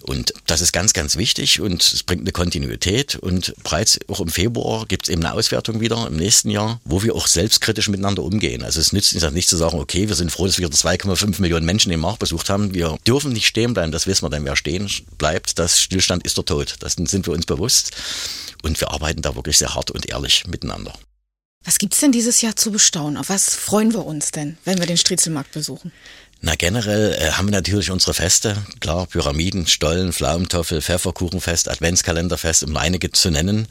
[0.01, 3.15] Und das ist ganz, ganz wichtig und es bringt eine Kontinuität.
[3.15, 7.01] Und bereits auch im Februar gibt es eben eine Auswertung wieder im nächsten Jahr, wo
[7.03, 8.63] wir auch selbstkritisch miteinander umgehen.
[8.63, 11.89] Also es nützt nicht zu sagen, okay, wir sind froh, dass wir 2,5 Millionen Menschen
[11.89, 12.73] den Markt besucht haben.
[12.73, 16.37] Wir dürfen nicht stehen bleiben, das wissen wir, denn wer stehen bleibt, das Stillstand ist
[16.37, 16.75] der Tod.
[16.79, 17.91] Das sind wir uns bewusst.
[18.63, 20.93] Und wir arbeiten da wirklich sehr hart und ehrlich miteinander.
[21.65, 23.17] Was gibt es denn dieses Jahr zu bestaunen?
[23.17, 25.91] Auf was freuen wir uns denn, wenn wir den Striezelmarkt besuchen?
[26.41, 32.78] Na, generell äh, haben wir natürlich unsere Feste, klar, Pyramiden, Stollen, Pflaumentoffel, Pfefferkuchenfest, Adventskalenderfest, um
[32.78, 33.67] einige zu nennen.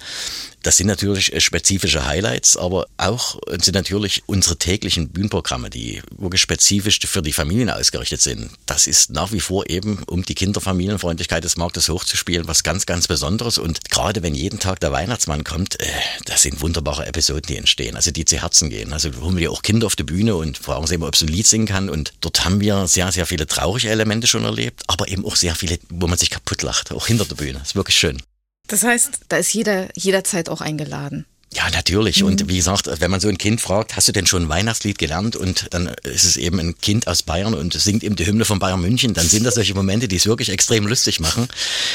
[0.64, 6.40] Das sind natürlich äh, spezifische Highlights, aber auch sind natürlich unsere täglichen Bühnenprogramme, die wirklich
[6.40, 8.50] spezifisch für die Familien ausgerichtet sind.
[8.64, 13.07] Das ist nach wie vor eben, um die Kinderfamilienfreundlichkeit des Marktes hochzuspielen, was ganz, ganz
[13.07, 13.59] Besonderes.
[13.59, 15.87] Und gerade wenn jeden Tag der Weihnachtsmann kommt, äh,
[16.24, 18.94] das sind wunderbare Episoden, die entstehen, also die zu Herzen gehen.
[18.94, 21.33] Also holen wir auch Kinder auf die Bühne und fragen sie immer, ob sie ein
[21.33, 21.90] Lied singen kann.
[21.90, 25.54] Und dort haben wir sehr, sehr viele traurige Elemente schon erlebt, aber eben auch sehr
[25.54, 27.58] viele, wo man sich kaputt lacht, auch hinter der Bühne.
[27.58, 28.20] Das ist wirklich schön.
[28.66, 31.26] Das heißt, da ist jeder jederzeit auch eingeladen.
[31.54, 32.20] Ja, natürlich.
[32.20, 32.26] Mhm.
[32.26, 34.98] Und wie gesagt, wenn man so ein Kind fragt, hast du denn schon ein Weihnachtslied
[34.98, 35.36] gelernt?
[35.36, 38.58] Und dann ist es eben ein Kind aus Bayern und singt eben die Hymne von
[38.58, 41.46] Bayern München, dann sind das solche Momente, die es wirklich extrem lustig machen.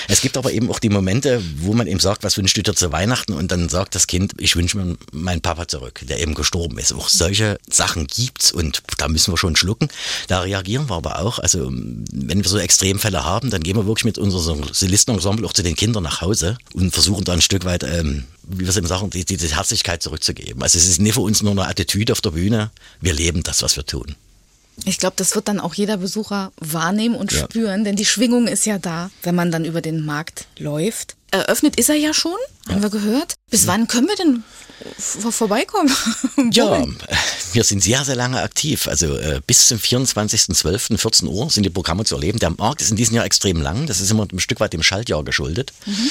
[0.07, 2.73] Es gibt aber eben auch die Momente, wo man eben sagt, was wünschst du dir
[2.73, 3.33] zu Weihnachten?
[3.33, 6.93] Und dann sagt das Kind, ich wünsche mir meinen Papa zurück, der eben gestorben ist.
[6.93, 9.89] Auch solche Sachen gibt's und da müssen wir schon schlucken.
[10.27, 11.39] Da reagieren wir aber auch.
[11.39, 15.63] Also wenn wir so Extremfälle haben, dann gehen wir wirklich mit unserem Solistenensemble auch zu
[15.63, 18.87] den Kindern nach Hause und versuchen da ein Stück weit ähm, wie wir es eben
[18.87, 20.61] sagen, die, diese Herzlichkeit zurückzugeben.
[20.61, 23.63] Also es ist nicht für uns nur eine Attitüde auf der Bühne, wir leben das,
[23.63, 24.15] was wir tun.
[24.85, 27.39] Ich glaube, das wird dann auch jeder Besucher wahrnehmen und ja.
[27.39, 31.15] spüren, denn die Schwingung ist ja da, wenn man dann über den Markt läuft.
[31.31, 32.37] Eröffnet ist er ja schon,
[32.67, 32.73] ja.
[32.73, 33.35] haben wir gehört.
[33.49, 34.43] Bis wann können wir denn
[35.31, 35.93] vorbeikommen?
[36.53, 36.85] ja,
[37.53, 38.87] wir sind sehr, sehr lange aktiv.
[38.87, 40.97] Also äh, bis zum 24.12.
[40.97, 42.39] 14 Uhr sind die Programme zu erleben.
[42.39, 43.87] Der Markt ist in diesem Jahr extrem lang.
[43.87, 45.73] Das ist immer ein Stück weit dem Schaltjahr geschuldet.
[45.85, 46.09] Mhm.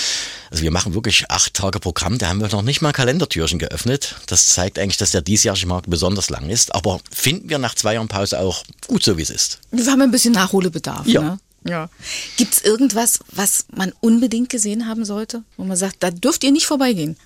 [0.50, 2.18] Also wir machen wirklich acht Tage Programm.
[2.18, 4.16] Da haben wir noch nicht mal Kalendertürchen geöffnet.
[4.26, 6.74] Das zeigt eigentlich, dass der diesjährige Markt besonders lang ist.
[6.74, 9.61] Aber finden wir nach zwei Jahren Pause auch gut so, wie es ist.
[9.70, 11.07] Wir haben ein bisschen Nachholbedarf.
[11.07, 11.22] Ja.
[11.22, 11.38] Ne?
[11.68, 11.90] Ja.
[12.37, 16.52] Gibt es irgendwas, was man unbedingt gesehen haben sollte, wo man sagt, da dürft ihr
[16.52, 17.16] nicht vorbeigehen?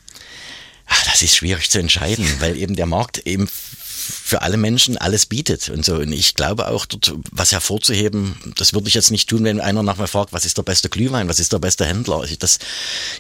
[0.87, 3.48] Ach, das ist schwierig zu entscheiden, weil eben der Markt eben
[4.02, 5.96] für alle Menschen alles bietet und so.
[5.96, 9.83] Und ich glaube auch dort was hervorzuheben, das würde ich jetzt nicht tun, wenn einer
[9.83, 12.20] nach mir fragt, was ist der beste Glühwein, was ist der beste Händler.
[12.20, 12.59] Also das,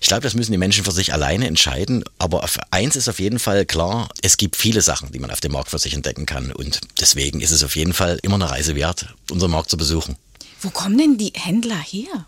[0.00, 2.04] ich glaube, das müssen die Menschen für sich alleine entscheiden.
[2.18, 5.52] Aber eins ist auf jeden Fall klar, es gibt viele Sachen, die man auf dem
[5.52, 6.52] Markt für sich entdecken kann.
[6.52, 10.16] Und deswegen ist es auf jeden Fall immer eine Reise wert, unseren Markt zu besuchen.
[10.62, 12.26] Wo kommen denn die Händler her?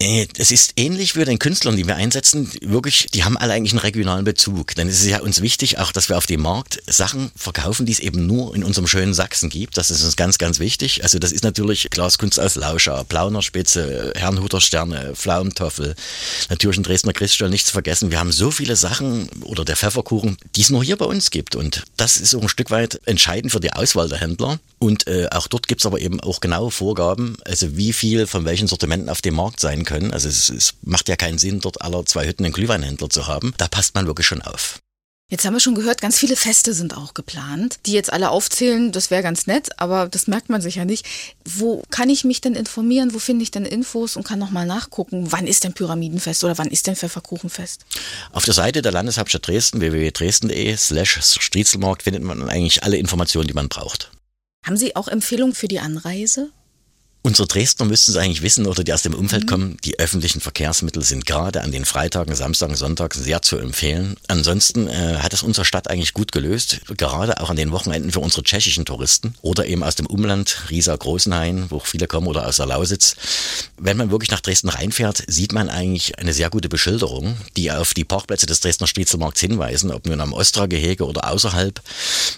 [0.00, 3.72] Äh, es ist ähnlich wie den Künstlern, die wir einsetzen, wirklich, die haben alle eigentlich
[3.72, 4.76] einen regionalen Bezug.
[4.76, 7.92] Denn es ist ja uns wichtig, auch dass wir auf dem Markt Sachen verkaufen, die
[7.92, 9.76] es eben nur in unserem schönen Sachsen gibt.
[9.76, 11.02] Das ist uns ganz, ganz wichtig.
[11.02, 15.96] Also das ist natürlich Glaskunst aus Lauscher, Plaunerspitze, Herrnhuter Sterne, Pflaumentoffel,
[16.48, 18.12] natürlich ein Dresdner Christstall, nicht zu vergessen.
[18.12, 21.56] Wir haben so viele Sachen oder der Pfefferkuchen, die es nur hier bei uns gibt.
[21.56, 24.60] Und das ist auch ein Stück weit entscheidend für die Auswahl der Händler.
[24.78, 28.44] Und äh, auch dort gibt es aber eben auch genaue Vorgaben, also wie viel von
[28.44, 30.12] welchen Sortimenten auf dem Markt sein können.
[30.12, 33.54] Also es, es macht ja keinen Sinn, dort aller zwei Hütten einen Glühweinhändler zu haben.
[33.56, 34.80] Da passt man wirklich schon auf.
[35.30, 37.80] Jetzt haben wir schon gehört, ganz viele Feste sind auch geplant.
[37.84, 41.04] Die jetzt alle aufzählen, das wäre ganz nett, aber das merkt man sich ja nicht.
[41.44, 43.12] Wo kann ich mich denn informieren?
[43.12, 46.68] Wo finde ich denn Infos und kann nochmal nachgucken, wann ist denn Pyramidenfest oder wann
[46.68, 47.84] ist denn Pfefferkuchenfest?
[48.32, 53.54] Auf der Seite der Landeshauptstadt Dresden, www.dresden.de slash Striezelmarkt, findet man eigentlich alle Informationen, die
[53.54, 54.10] man braucht.
[54.64, 56.52] Haben Sie auch Empfehlungen für die Anreise?
[57.28, 59.48] Unsere Dresdner müssten es eigentlich wissen oder die aus dem Umfeld mhm.
[59.48, 64.16] kommen, die öffentlichen Verkehrsmittel sind gerade an den Freitagen, Samstagen, Sonntagen sehr zu empfehlen.
[64.28, 68.20] Ansonsten äh, hat es unsere Stadt eigentlich gut gelöst, gerade auch an den Wochenenden für
[68.20, 72.56] unsere tschechischen Touristen oder eben aus dem Umland, Riesa, Großenhain, wo viele kommen oder aus
[72.56, 73.14] der Lausitz.
[73.76, 77.92] Wenn man wirklich nach Dresden reinfährt, sieht man eigentlich eine sehr gute Beschilderung, die auf
[77.92, 81.78] die Parkplätze des Dresdner Striezelmarkts hinweisen, ob nun am Ostra-Gehege oder außerhalb.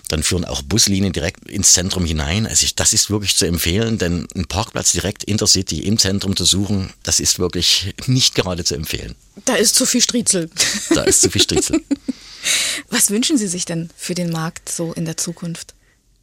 [0.08, 2.48] Dann führen auch Buslinien direkt ins Zentrum hinein.
[2.48, 6.36] Also ich, das ist wirklich zu empfehlen, denn ein Park Parkplatz direkt Intercity im Zentrum
[6.36, 9.14] zu suchen, das ist wirklich nicht gerade zu empfehlen.
[9.44, 10.50] Da ist zu viel Striezel.
[10.94, 11.82] Da ist zu viel Striezel.
[12.88, 15.74] Was wünschen Sie sich denn für den Markt so in der Zukunft?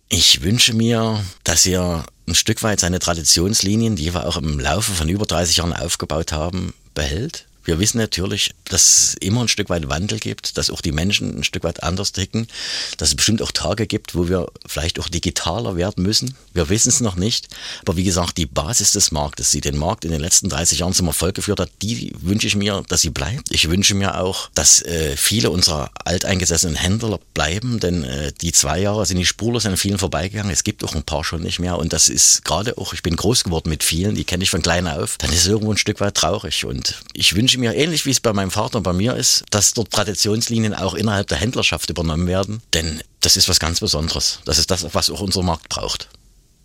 [0.09, 4.93] Ich wünsche mir, dass er ein Stück weit seine Traditionslinien, die wir auch im Laufe
[4.93, 7.45] von über 30 Jahren aufgebaut haben, behält.
[7.67, 11.39] Wir wissen natürlich, dass es immer ein Stück weit Wandel gibt, dass auch die Menschen
[11.39, 12.47] ein Stück weit anders ticken,
[12.95, 16.33] dass es bestimmt auch Tage gibt, wo wir vielleicht auch digitaler werden müssen.
[16.53, 17.49] Wir wissen es noch nicht.
[17.81, 20.93] Aber wie gesagt, die Basis des Marktes, die den Markt in den letzten 30 Jahren
[20.93, 23.51] zum Erfolg geführt hat, die wünsche ich mir, dass sie bleibt.
[23.51, 28.79] Ich wünsche mir auch, dass äh, viele unserer alteingesessenen Händler bleiben, denn äh, die zwei
[28.79, 30.53] Jahre sind die spurlos an vielen vorbeigegangen.
[30.53, 31.77] Es gibt auch ein paar schon nicht mehr.
[31.77, 34.61] Und das ist gerade auch, ich bin groß geworden mit vielen, die kenne ich von
[34.61, 35.17] klein auf.
[35.17, 36.63] Dann ist es irgendwo ein Stück weit traurig.
[36.63, 39.43] Und ich wünsche wünsche mir, ähnlich wie es bei meinem Vater und bei mir ist,
[39.49, 42.61] dass dort Traditionslinien auch innerhalb der Händlerschaft übernommen werden.
[42.73, 44.39] Denn das ist was ganz Besonderes.
[44.45, 46.09] Das ist das, was auch unser Markt braucht.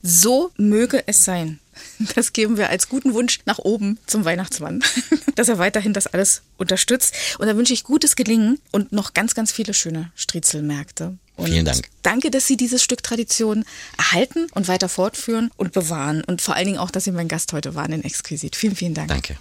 [0.03, 1.59] So möge es sein.
[2.15, 4.85] Das geben wir als guten Wunsch nach oben zum Weihnachtsmann,
[5.37, 7.15] dass er weiterhin das alles unterstützt.
[7.39, 11.17] Und da wünsche ich gutes Gelingen und noch ganz, ganz viele schöne Striezelmärkte.
[11.37, 11.89] Und Vielen Dank.
[12.03, 13.65] Danke, dass Sie dieses Stück Tradition
[13.97, 16.23] erhalten und weiter fortführen und bewahren.
[16.25, 18.55] Und vor allen Dingen auch, dass Sie mein Gast heute waren in Exquisit.
[18.55, 19.09] Vielen, vielen Dank.
[19.09, 19.39] Danke.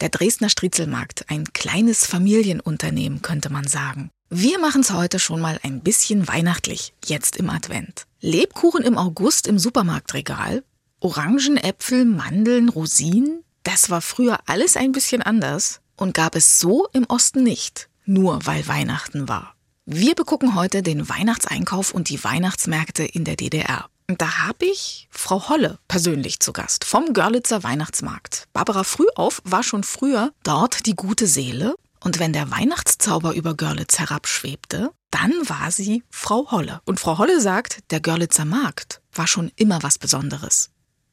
[0.00, 4.10] Der Dresdner Striezelmarkt, ein kleines Familienunternehmen, könnte man sagen.
[4.28, 8.06] Wir machen es heute schon mal ein bisschen weihnachtlich, jetzt im Advent.
[8.20, 10.64] Lebkuchen im August im Supermarktregal,
[10.98, 16.88] Orangen, Äpfel, Mandeln, Rosinen, das war früher alles ein bisschen anders und gab es so
[16.92, 19.54] im Osten nicht, nur weil Weihnachten war.
[19.86, 23.88] Wir begucken heute den Weihnachtseinkauf und die Weihnachtsmärkte in der DDR.
[24.06, 28.44] Da habe ich Frau Holle persönlich zu Gast vom Görlitzer Weihnachtsmarkt.
[28.52, 31.74] Barbara Frühauf war schon früher dort die gute Seele.
[32.00, 36.82] Und wenn der Weihnachtszauber über Görlitz herabschwebte, dann war sie Frau Holle.
[36.84, 40.68] Und Frau Holle sagt, der Görlitzer Markt war schon immer was Besonderes.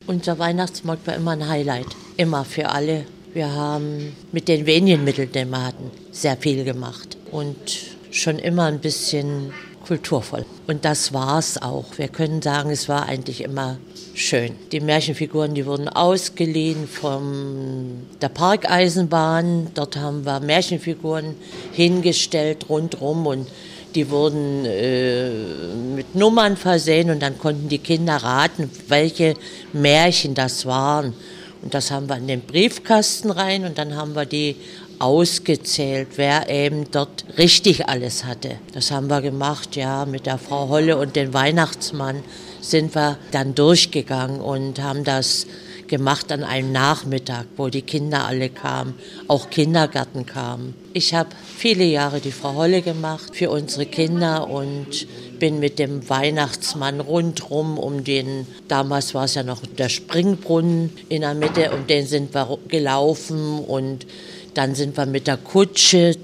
[0.05, 1.95] Unser Weihnachtsmarkt war immer ein Highlight.
[2.17, 3.05] Immer für alle.
[3.33, 7.15] Wir haben mit den wenigen Mitteln, die wir hatten, sehr viel gemacht.
[7.31, 7.55] Und
[8.11, 9.53] schon immer ein bisschen
[9.85, 10.45] kulturvoll.
[10.67, 11.85] Und das war es auch.
[11.97, 13.77] Wir können sagen, es war eigentlich immer
[14.13, 14.55] schön.
[14.71, 19.67] Die Märchenfiguren, die wurden ausgeliehen von der Parkeisenbahn.
[19.73, 21.35] Dort haben wir Märchenfiguren
[21.71, 23.47] hingestellt rundherum und
[23.95, 25.29] die wurden äh,
[25.95, 29.35] mit Nummern versehen und dann konnten die Kinder raten, welche
[29.73, 31.13] Märchen das waren.
[31.61, 34.55] Und das haben wir in den Briefkasten rein und dann haben wir die
[35.01, 38.57] ausgezählt, wer eben dort richtig alles hatte.
[38.73, 42.23] Das haben wir gemacht, ja, mit der Frau Holle und dem Weihnachtsmann
[42.61, 45.47] sind wir dann durchgegangen und haben das
[45.91, 48.93] gemacht an einem Nachmittag, wo die Kinder alle kamen,
[49.27, 50.73] auch Kindergarten kamen.
[50.93, 55.05] Ich habe viele Jahre die Frau Holle gemacht für unsere Kinder und
[55.37, 61.21] bin mit dem Weihnachtsmann rundrum um den, damals war es ja noch der Springbrunnen in
[61.21, 64.05] der Mitte, um den sind wir gelaufen und
[64.53, 66.15] dann sind wir mit der Kutsche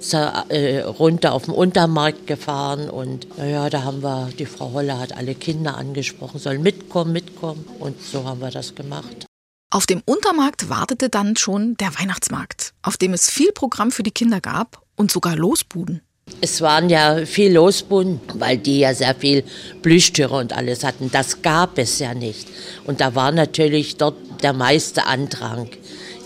[0.49, 5.15] äh, runter auf den Untermarkt gefahren und naja, da haben wir, die Frau Holle hat
[5.15, 9.25] alle Kinder angesprochen, sollen mitkommen, mitkommen und so haben wir das gemacht.
[9.69, 14.11] Auf dem Untermarkt wartete dann schon der Weihnachtsmarkt, auf dem es viel Programm für die
[14.11, 16.01] Kinder gab und sogar Losbuden.
[16.41, 19.43] Es waren ja viel Losbuden, weil die ja sehr viel
[19.81, 21.09] Plüschtüre und alles hatten.
[21.11, 22.47] Das gab es ja nicht.
[22.85, 25.69] Und da war natürlich dort der meiste Andrang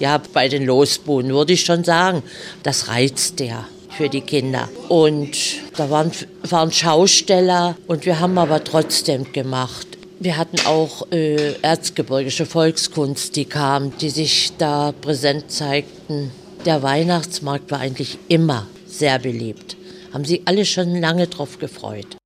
[0.01, 2.23] Ja, bei den Losbuhen würde ich schon sagen,
[2.63, 4.67] das reizt ja für die Kinder.
[4.89, 5.37] Und
[5.77, 9.85] da waren, waren Schausteller und wir haben aber trotzdem gemacht.
[10.19, 16.31] Wir hatten auch äh, erzgebirgische Volkskunst, die kam, die sich da präsent zeigten.
[16.65, 19.77] Der Weihnachtsmarkt war eigentlich immer sehr beliebt.
[20.11, 22.17] Haben sie alle schon lange drauf gefreut.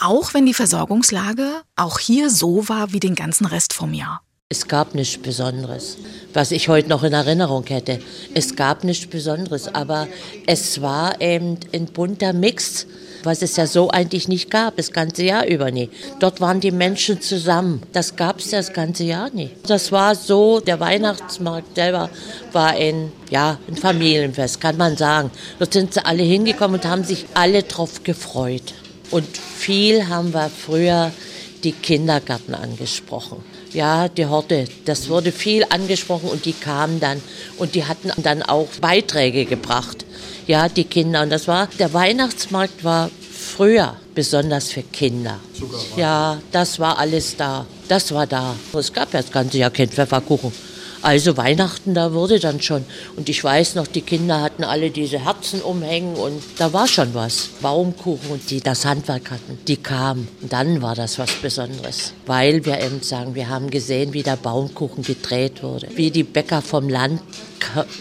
[0.00, 4.22] Auch wenn die Versorgungslage auch hier so war wie den ganzen Rest vom Jahr.
[4.50, 5.98] Es gab nichts Besonderes,
[6.32, 7.98] was ich heute noch in Erinnerung hätte.
[8.32, 10.08] Es gab nichts Besonderes, aber
[10.46, 12.86] es war eben ein bunter Mix,
[13.24, 15.90] was es ja so eigentlich nicht gab, das ganze Jahr über nie.
[16.18, 17.82] Dort waren die Menschen zusammen.
[17.92, 19.50] Das gab es das ganze Jahr nie.
[19.66, 22.08] Das war so, der Weihnachtsmarkt selber
[22.52, 25.30] war ein, ja, ein Familienfest, kann man sagen.
[25.58, 28.72] Dort sind sie alle hingekommen und haben sich alle drauf gefreut.
[29.10, 31.12] Und viel haben wir früher
[31.64, 33.44] die Kindergärten angesprochen.
[33.72, 37.20] Ja, die Horte, das wurde viel angesprochen und die kamen dann
[37.58, 40.04] und die hatten dann auch Beiträge gebracht.
[40.46, 41.22] Ja, die Kinder.
[41.22, 45.38] Und das war, der Weihnachtsmarkt war früher besonders für Kinder.
[45.96, 47.66] Ja, das war alles da.
[47.88, 48.56] Das war da.
[48.72, 50.52] Es gab ja das ganze Jahr kein Pfefferkuchen.
[51.02, 52.84] Also Weihnachten, da wurde dann schon.
[53.16, 57.14] Und ich weiß noch, die Kinder hatten alle diese Herzen umhängen und da war schon
[57.14, 57.50] was.
[57.60, 60.28] Baumkuchen und die das Handwerk hatten, die kamen.
[60.42, 62.12] Und dann war das was Besonderes.
[62.26, 65.88] Weil wir eben sagen, wir haben gesehen, wie der Baumkuchen gedreht wurde.
[65.94, 67.20] Wie die Bäcker vom Land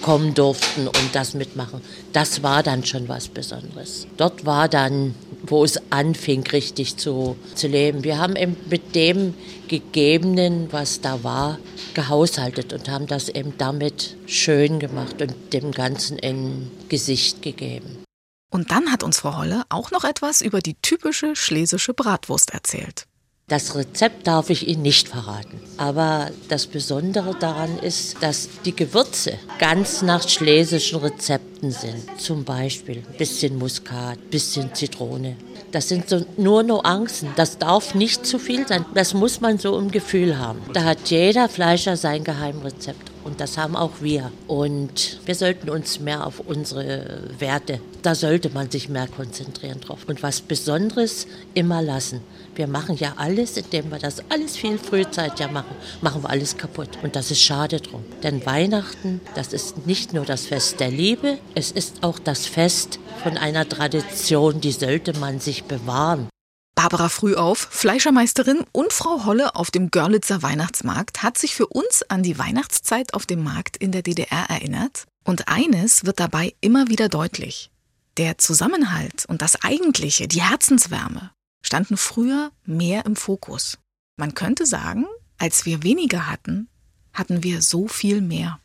[0.02, 1.82] kommen durften und das mitmachen.
[2.14, 4.08] Das war dann schon was Besonderes.
[4.18, 8.04] Dort war dann, wo es anfing, richtig zu, zu leben.
[8.04, 9.34] Wir haben eben mit dem
[9.68, 11.60] Gegebenen, was da war,
[11.94, 18.04] gehaushaltet und haben das eben damit schön gemacht und dem Ganzen ein Gesicht gegeben.
[18.50, 23.06] Und dann hat uns Frau Holle auch noch etwas über die typische schlesische Bratwurst erzählt.
[23.50, 25.62] Das Rezept darf ich Ihnen nicht verraten.
[25.78, 32.20] Aber das Besondere daran ist, dass die Gewürze ganz nach schlesischen Rezepten sind.
[32.20, 35.38] Zum Beispiel ein bisschen Muskat, ein bisschen Zitrone.
[35.72, 37.30] Das sind so nur Nuancen.
[37.38, 38.86] Das darf nicht zu viel sein.
[38.94, 40.60] Das muss man so im Gefühl haben.
[40.74, 43.12] Da hat jeder Fleischer sein Geheimrezept.
[43.28, 44.32] Und das haben auch wir.
[44.48, 50.06] Und wir sollten uns mehr auf unsere Werte, da sollte man sich mehr konzentrieren drauf.
[50.08, 52.22] Und was Besonderes immer lassen.
[52.56, 56.56] Wir machen ja alles, indem wir das alles viel Frühzeit ja machen, machen wir alles
[56.56, 56.90] kaputt.
[57.04, 58.04] Und das ist schade drum.
[58.24, 62.98] Denn Weihnachten, das ist nicht nur das Fest der Liebe, es ist auch das Fest
[63.22, 66.30] von einer Tradition, die sollte man sich bewahren.
[66.78, 72.22] Barbara Frühauf, Fleischermeisterin und Frau Holle auf dem Görlitzer Weihnachtsmarkt, hat sich für uns an
[72.22, 75.06] die Weihnachtszeit auf dem Markt in der DDR erinnert.
[75.26, 77.72] Und eines wird dabei immer wieder deutlich.
[78.18, 81.32] Der Zusammenhalt und das Eigentliche, die Herzenswärme,
[81.64, 83.80] standen früher mehr im Fokus.
[84.16, 85.08] Man könnte sagen,
[85.40, 86.70] als wir weniger hatten,
[87.12, 88.60] hatten wir so viel mehr.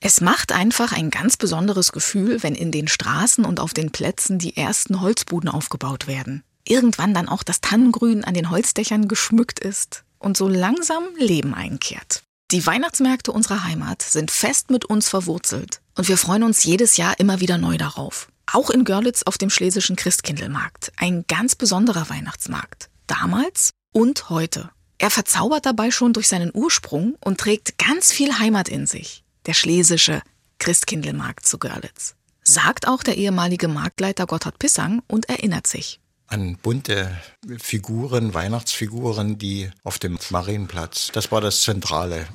[0.00, 4.40] Es macht einfach ein ganz besonderes Gefühl, wenn in den Straßen und auf den Plätzen
[4.40, 10.04] die ersten Holzbuden aufgebaut werden irgendwann dann auch das Tannengrün an den Holzdächern geschmückt ist
[10.18, 12.22] und so langsam Leben einkehrt.
[12.50, 17.18] Die Weihnachtsmärkte unserer Heimat sind fest mit uns verwurzelt und wir freuen uns jedes Jahr
[17.18, 18.28] immer wieder neu darauf.
[18.46, 20.92] Auch in Görlitz auf dem Schlesischen Christkindlmarkt.
[20.96, 22.90] Ein ganz besonderer Weihnachtsmarkt.
[23.06, 24.70] Damals und heute.
[24.98, 29.24] Er verzaubert dabei schon durch seinen Ursprung und trägt ganz viel Heimat in sich.
[29.46, 30.22] Der Schlesische
[30.58, 32.14] Christkindlmarkt zu Görlitz.
[32.42, 37.20] Sagt auch der ehemalige Marktleiter Gotthard Pissang und erinnert sich an bunte
[37.58, 42.26] Figuren, Weihnachtsfiguren, die auf dem Marienplatz, das war das zentrale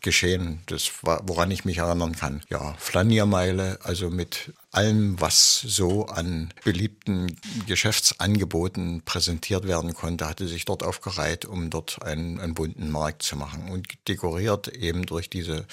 [0.00, 2.42] Geschehen, das war, woran ich mich erinnern kann.
[2.50, 10.64] Ja, Flaniermeile, also mit allem, was so an beliebten Geschäftsangeboten präsentiert werden konnte, hatte sich
[10.64, 15.66] dort aufgereiht, um dort einen, einen bunten Markt zu machen und dekoriert eben durch diese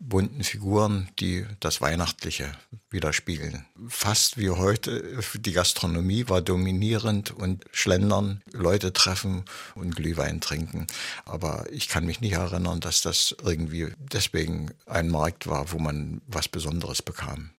[0.00, 2.52] bunten Figuren, die das Weihnachtliche
[2.90, 3.64] widerspiegeln.
[3.88, 9.44] Fast wie heute, die Gastronomie war dominierend und Schlendern, Leute treffen
[9.76, 10.88] und Glühwein trinken.
[11.24, 16.20] Aber ich kann mich nicht erinnern, dass das irgendwie deswegen ein Markt war, wo man
[16.26, 17.50] was Besonderes bekam.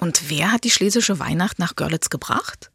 [0.00, 2.70] Und wer hat die schlesische Weihnacht nach Görlitz gebracht?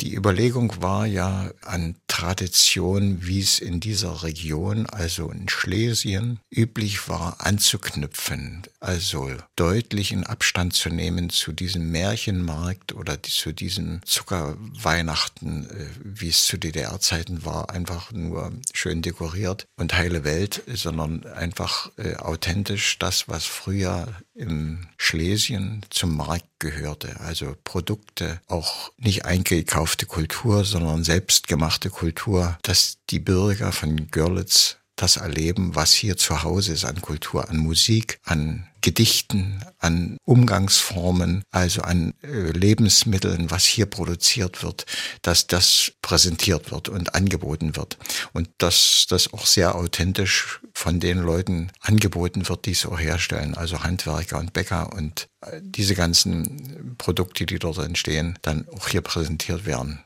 [0.00, 7.08] Die Überlegung war ja an Tradition, wie es in dieser Region, also in Schlesien, üblich
[7.08, 15.86] war, anzuknüpfen, also deutlichen Abstand zu nehmen zu diesem Märchenmarkt oder zu diesem Zuckerweihnachten, äh,
[16.02, 22.16] wie es zu DDR-Zeiten war, einfach nur schön dekoriert und heile Welt, sondern einfach äh,
[22.16, 27.20] authentisch das, was früher im Schlesien zum Markt gehörte.
[27.20, 35.16] Also Produkte, auch nicht eingekaufte Kultur, sondern selbstgemachte Kultur, dass die Bürger von Görlitz das
[35.16, 41.80] erleben, was hier zu Hause ist an Kultur, an Musik, an Gedichten, an Umgangsformen, also
[41.80, 44.84] an äh, Lebensmitteln, was hier produziert wird,
[45.22, 47.96] dass das präsentiert wird und angeboten wird.
[48.34, 53.82] Und dass das auch sehr authentisch von den Leuten angeboten wird, die so herstellen, also
[53.82, 59.64] Handwerker und Bäcker und äh, diese ganzen Produkte, die dort entstehen, dann auch hier präsentiert
[59.64, 60.00] werden.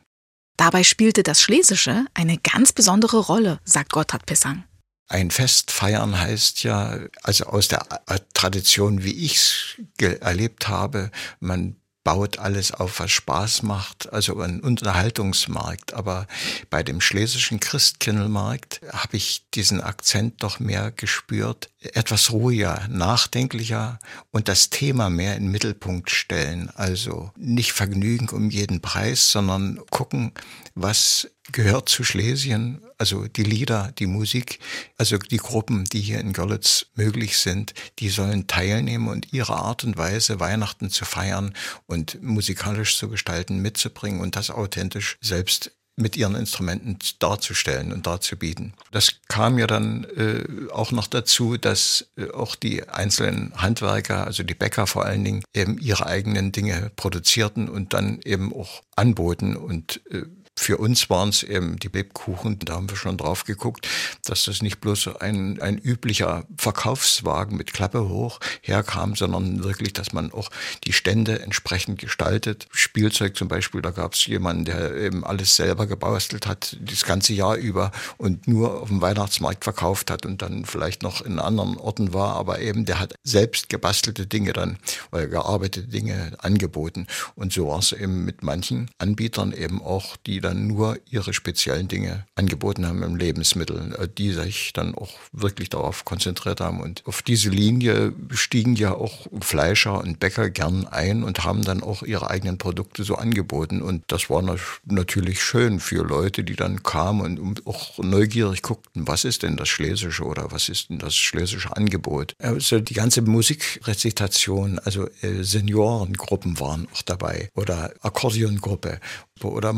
[0.57, 4.64] Dabei spielte das Schlesische eine ganz besondere Rolle, sagt Gotthard Pessang.
[5.09, 7.87] Ein Fest feiern heißt ja, also aus der
[8.35, 9.77] Tradition, wie ich es
[10.21, 11.77] erlebt habe, man
[12.09, 15.93] baut alles auf, was Spaß macht, also ein Unterhaltungsmarkt.
[15.93, 16.27] Aber
[16.71, 23.99] bei dem schlesischen Christkindlmarkt habe ich diesen Akzent doch mehr gespürt, etwas ruhiger, nachdenklicher
[24.31, 26.71] und das Thema mehr in den Mittelpunkt stellen.
[26.75, 30.33] Also nicht Vergnügen um jeden Preis, sondern gucken,
[30.75, 34.59] was gehört zu Schlesien, also die Lieder, die Musik,
[34.96, 39.84] also die Gruppen, die hier in Görlitz möglich sind, die sollen teilnehmen und ihre Art
[39.84, 41.55] und Weise, Weihnachten zu feiern
[41.86, 48.72] und musikalisch zu gestalten, mitzubringen und das authentisch selbst mit ihren Instrumenten darzustellen und darzubieten.
[48.92, 54.44] Das kam ja dann äh, auch noch dazu, dass äh, auch die einzelnen Handwerker, also
[54.44, 59.57] die Bäcker vor allen Dingen, eben ihre eigenen Dinge produzierten und dann eben auch anboten
[59.57, 60.22] und äh,
[60.59, 62.59] für uns waren es eben die Lebkuchen.
[62.59, 63.89] Da haben wir schon drauf geguckt,
[64.25, 70.13] dass das nicht bloß ein, ein üblicher Verkaufswagen mit Klappe hoch herkam, sondern wirklich, dass
[70.13, 70.51] man auch
[70.85, 72.67] die Stände entsprechend gestaltet.
[72.71, 77.33] Spielzeug zum Beispiel, da gab es jemanden, der eben alles selber gebastelt hat, das ganze
[77.33, 81.77] Jahr über und nur auf dem Weihnachtsmarkt verkauft hat und dann vielleicht noch in anderen
[81.77, 84.79] Orten war, aber eben der hat selbst gebastelte Dinge dann
[85.13, 87.07] oder gearbeitete Dinge angeboten.
[87.35, 91.34] Und so war es eben mit manchen Anbietern eben auch, die dann dann nur ihre
[91.34, 96.80] speziellen Dinge angeboten haben im Lebensmittel, äh, die sich dann auch wirklich darauf konzentriert haben.
[96.80, 101.82] Und auf diese Linie stiegen ja auch Fleischer und Bäcker gern ein und haben dann
[101.82, 103.82] auch ihre eigenen Produkte so angeboten.
[103.82, 104.42] Und das war
[104.84, 109.68] natürlich schön für Leute, die dann kamen und auch neugierig guckten, was ist denn das
[109.68, 112.34] Schlesische oder was ist denn das schlesische Angebot.
[112.38, 119.01] Also die ganze Musikrezitation, also äh, Seniorengruppen waren auch dabei oder Akkordeongruppe
[119.44, 119.72] oder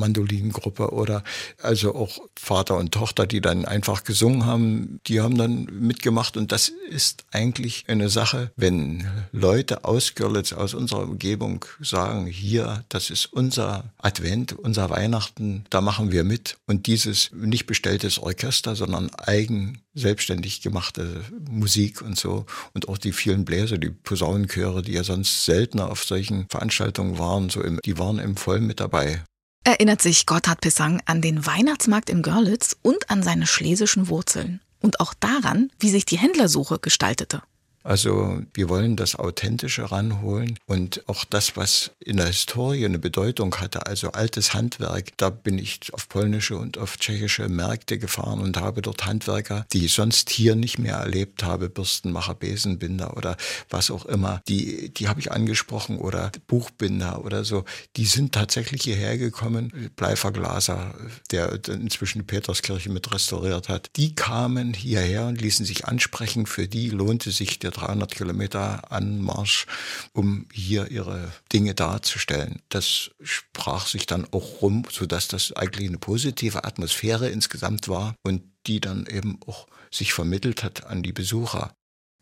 [0.61, 1.25] Mandolingruppe oder
[1.63, 6.53] also auch Vater und Tochter, die dann einfach gesungen haben, die haben dann mitgemacht und
[6.53, 13.11] das ist eigentlich eine Sache, wenn Leute aus Görlitz, aus unserer Umgebung sagen, hier, das
[13.11, 19.11] ist unser Advent, unser Weihnachten, da machen wir mit und dieses nicht bestelltes Orchester, sondern
[19.15, 25.05] eigen selbstständig gemachte Musik und so und auch die vielen Bläser, die Posaunenchöre, die ja
[25.05, 29.25] sonst seltener auf solchen Veranstaltungen waren, so im, die waren im voll mit dabei.
[29.63, 34.61] Erinnert sich Gotthard Pissang an den Weihnachtsmarkt in Görlitz und an seine schlesischen Wurzeln.
[34.81, 37.43] Und auch daran, wie sich die Händlersuche gestaltete.
[37.83, 43.55] Also wir wollen das Authentische ranholen und auch das, was in der Historie eine Bedeutung
[43.57, 45.17] hatte, also altes Handwerk.
[45.17, 49.87] Da bin ich auf polnische und auf tschechische Märkte gefahren und habe dort Handwerker, die
[49.87, 53.37] ich sonst hier nicht mehr erlebt habe, Bürstenmacher, Besenbinder oder
[53.71, 57.65] was auch immer, die, die habe ich angesprochen oder Buchbinder oder so.
[57.97, 59.91] Die sind tatsächlich hierher gekommen.
[59.97, 60.95] Bleiverglaser,
[61.31, 63.91] der inzwischen die Peterskirche mit restauriert hat.
[63.97, 66.47] Die kamen hierher und ließen sich ansprechen.
[66.47, 69.67] Für die lohnte sich der 300 Kilometer Anmarsch,
[70.13, 72.63] um hier ihre Dinge darzustellen.
[72.69, 78.43] Das sprach sich dann auch rum, sodass das eigentlich eine positive Atmosphäre insgesamt war und
[78.67, 81.73] die dann eben auch sich vermittelt hat an die Besucher.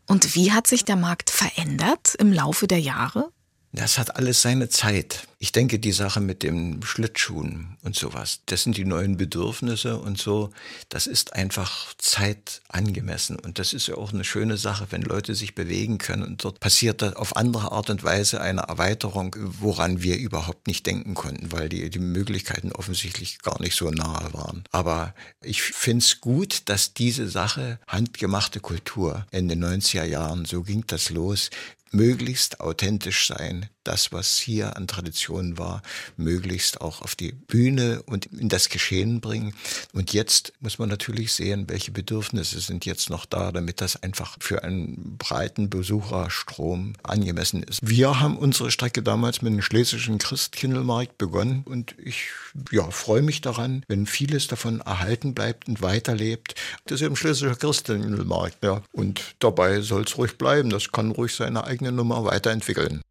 [0.07, 3.31] Und wie hat sich der Markt verändert im Laufe der Jahre?
[3.71, 5.27] Das hat alles seine Zeit.
[5.37, 10.17] Ich denke, die Sache mit dem Schlittschuhen und sowas, das sind die neuen Bedürfnisse und
[10.17, 10.49] so,
[10.89, 13.37] das ist einfach zeitangemessen.
[13.37, 16.23] Und das ist ja auch eine schöne Sache, wenn Leute sich bewegen können.
[16.23, 21.13] Und dort passiert auf andere Art und Weise eine Erweiterung, woran wir überhaupt nicht denken
[21.13, 24.63] konnten, weil die, die Möglichkeiten offensichtlich gar nicht so nahe waren.
[24.71, 30.63] Aber ich finde es gut, dass diese Sache handgemachte Kultur in den 90er Jahren, so
[30.63, 31.49] ging das los,
[31.91, 35.81] möglichst authentisch sein, das, was hier an Traditionen war,
[36.15, 39.55] möglichst auch auf die Bühne und in das Geschehen bringen.
[39.93, 44.37] Und jetzt muss man natürlich sehen, welche Bedürfnisse sind jetzt noch da, damit das einfach
[44.39, 47.79] für einen breiten Besucherstrom angemessen ist.
[47.81, 52.29] Wir haben unsere Strecke damals mit dem schlesischen Christkindlmarkt begonnen und ich
[52.71, 56.53] ja, freue mich daran, wenn vieles davon erhalten bleibt und weiterlebt.
[56.85, 58.83] Das ist eben schlesischer Christkindlmarkt, ja.
[58.91, 60.69] Und dabei soll es ruhig bleiben.
[60.69, 63.01] Das kann ruhig seine eigene Nummer weiterentwickeln.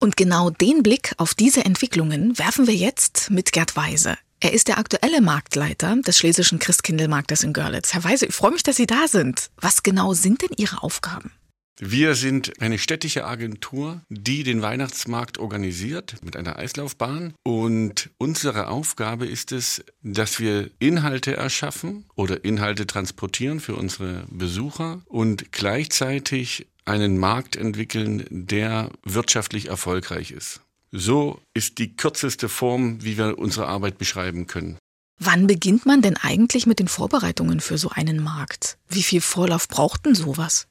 [0.00, 4.16] Und genau den Blick auf diese Entwicklungen werfen wir jetzt mit Gerd Weise.
[4.40, 7.92] Er ist der aktuelle Marktleiter des Schlesischen Christkindlmarktes in Görlitz.
[7.92, 9.50] Herr Weise, ich freue mich, dass Sie da sind.
[9.56, 11.32] Was genau sind denn Ihre Aufgaben?
[11.80, 17.34] Wir sind eine städtische Agentur, die den Weihnachtsmarkt organisiert mit einer Eislaufbahn.
[17.44, 25.02] Und unsere Aufgabe ist es, dass wir Inhalte erschaffen oder Inhalte transportieren für unsere Besucher
[25.06, 30.60] und gleichzeitig einen Markt entwickeln, der wirtschaftlich erfolgreich ist.
[30.90, 34.78] So ist die kürzeste Form, wie wir unsere Arbeit beschreiben können.
[35.20, 38.78] Wann beginnt man denn eigentlich mit den Vorbereitungen für so einen Markt?
[38.88, 40.68] Wie viel Vorlauf braucht denn sowas?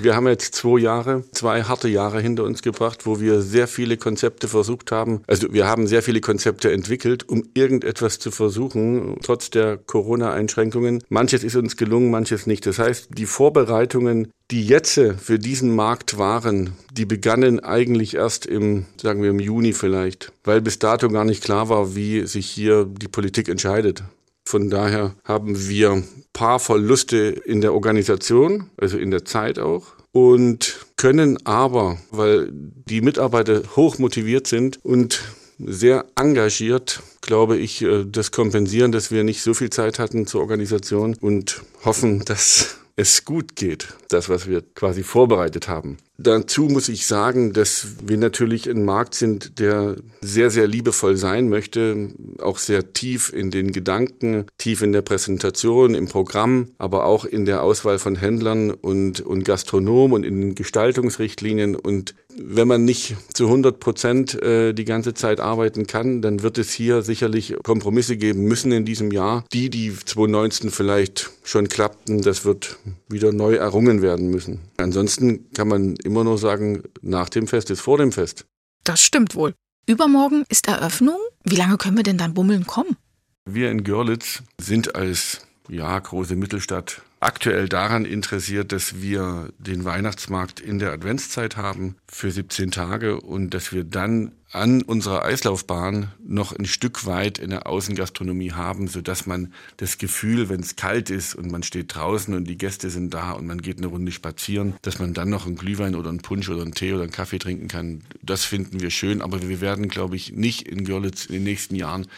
[0.00, 3.98] Wir haben jetzt zwei Jahre, zwei harte Jahre hinter uns gebracht, wo wir sehr viele
[3.98, 5.22] Konzepte versucht haben.
[5.26, 11.04] Also wir haben sehr viele Konzepte entwickelt, um irgendetwas zu versuchen, trotz der Corona-Einschränkungen.
[11.10, 12.64] Manches ist uns gelungen, manches nicht.
[12.64, 18.86] Das heißt, die Vorbereitungen, die jetzt für diesen Markt waren, die begannen eigentlich erst im,
[19.00, 22.86] sagen wir, im Juni vielleicht, weil bis dato gar nicht klar war, wie sich hier
[22.86, 24.02] die Politik entscheidet.
[24.44, 29.94] Von daher haben wir paar Verluste in der Organisation, also in der Zeit auch.
[30.12, 35.22] Und können aber, weil die Mitarbeiter hoch motiviert sind und
[35.58, 40.40] sehr engagiert, glaube ich, äh, das kompensieren, dass wir nicht so viel Zeit hatten zur
[40.40, 45.96] Organisation und hoffen, dass es gut geht, das, was wir quasi vorbereitet haben.
[46.22, 51.48] Dazu muss ich sagen, dass wir natürlich ein Markt sind, der sehr, sehr liebevoll sein
[51.48, 57.24] möchte, auch sehr tief in den Gedanken, tief in der Präsentation, im Programm, aber auch
[57.24, 61.74] in der Auswahl von Händlern und, und Gastronomen und in den Gestaltungsrichtlinien.
[61.74, 66.58] Und wenn man nicht zu 100 Prozent äh, die ganze Zeit arbeiten kann, dann wird
[66.58, 69.44] es hier sicherlich Kompromisse geben müssen in diesem Jahr.
[69.52, 74.60] Die, die 2019 vielleicht schon klappten, das wird wieder neu errungen werden müssen.
[74.82, 78.46] Ansonsten kann man immer nur sagen, nach dem Fest ist vor dem Fest.
[78.84, 79.54] Das stimmt wohl.
[79.86, 81.18] Übermorgen ist Eröffnung.
[81.44, 82.96] Wie lange können wir denn dann bummeln kommen?
[83.44, 90.58] Wir in Görlitz sind als ja, große Mittelstadt aktuell daran interessiert, dass wir den Weihnachtsmarkt
[90.58, 96.52] in der Adventszeit haben für 17 Tage und dass wir dann an unserer Eislaufbahn noch
[96.52, 101.34] ein Stück weit in der Außengastronomie haben, sodass man das Gefühl, wenn es kalt ist
[101.34, 104.74] und man steht draußen und die Gäste sind da und man geht eine Runde spazieren,
[104.82, 107.38] dass man dann noch einen Glühwein oder einen Punsch oder einen Tee oder einen Kaffee
[107.38, 108.02] trinken kann.
[108.20, 111.76] Das finden wir schön, aber wir werden, glaube ich, nicht in Görlitz in den nächsten
[111.76, 112.08] Jahren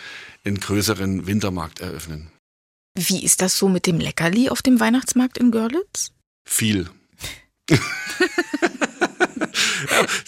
[0.45, 2.30] einen größeren Wintermarkt eröffnen.
[2.97, 6.12] Wie ist das so mit dem Leckerli auf dem Weihnachtsmarkt in Görlitz?
[6.45, 6.88] Viel.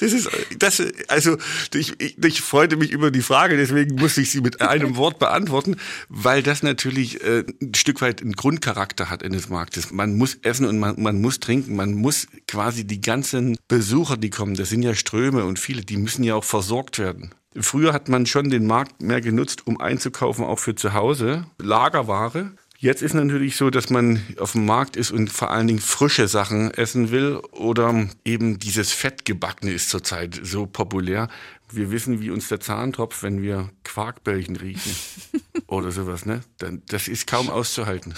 [0.00, 0.28] das ist,
[0.58, 1.36] das, also,
[1.74, 5.18] ich, ich, ich freute mich über die Frage, deswegen musste ich sie mit einem Wort
[5.18, 5.76] beantworten,
[6.08, 9.90] weil das natürlich äh, ein Stück weit einen Grundcharakter hat eines Marktes.
[9.92, 14.30] Man muss essen und man, man muss trinken, man muss quasi die ganzen Besucher, die
[14.30, 17.34] kommen, das sind ja Ströme und viele, die müssen ja auch versorgt werden.
[17.58, 22.52] Früher hat man schon den Markt mehr genutzt, um einzukaufen, auch für zu Hause, Lagerware.
[22.86, 26.28] Jetzt ist natürlich so, dass man auf dem Markt ist und vor allen Dingen frische
[26.28, 31.26] Sachen essen will oder eben dieses Fettgebackene ist zurzeit so populär.
[31.68, 34.94] Wir wissen, wie uns der Zahn tropft, wenn wir Quarkbällchen riechen
[35.66, 36.42] oder sowas, ne?
[36.58, 38.14] Dann, das ist kaum auszuhalten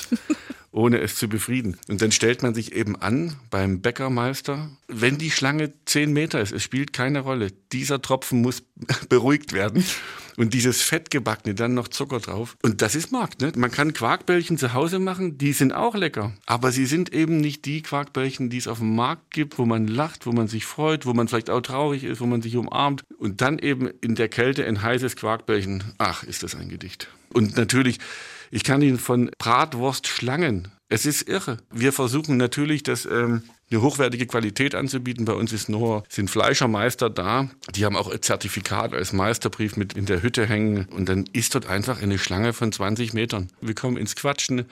[0.79, 1.77] ohne es zu befrieden.
[1.89, 6.53] Und dann stellt man sich eben an beim Bäckermeister, wenn die Schlange zehn Meter ist,
[6.53, 7.51] es spielt keine Rolle.
[7.73, 8.63] Dieser Tropfen muss
[9.09, 9.85] beruhigt werden.
[10.37, 12.57] Und dieses Fettgebackene, dann noch Zucker drauf.
[12.63, 13.41] Und das ist Markt.
[13.41, 13.51] Ne?
[13.57, 16.33] Man kann Quarkbällchen zu Hause machen, die sind auch lecker.
[16.47, 19.89] Aber sie sind eben nicht die Quarkbällchen, die es auf dem Markt gibt, wo man
[19.89, 23.03] lacht, wo man sich freut, wo man vielleicht auch traurig ist, wo man sich umarmt.
[23.19, 25.83] Und dann eben in der Kälte ein heißes Quarkbällchen.
[25.99, 27.09] Ach, ist das ein Gedicht.
[27.33, 27.99] Und natürlich
[28.51, 30.69] ich kann Ihnen von Bratwurst Schlangen.
[30.89, 31.59] Es ist irre.
[31.71, 35.27] Wir versuchen natürlich, das ähm, eine hochwertige Qualität anzubieten.
[35.27, 37.51] Bei uns ist nur, sind Fleischermeister da.
[37.75, 40.87] Die haben auch ein Zertifikat als Meisterbrief mit in der Hütte hängen.
[40.87, 43.49] Und dann ist dort einfach eine Schlange von 20 Metern.
[43.61, 44.65] Wir kommen ins Quatschen.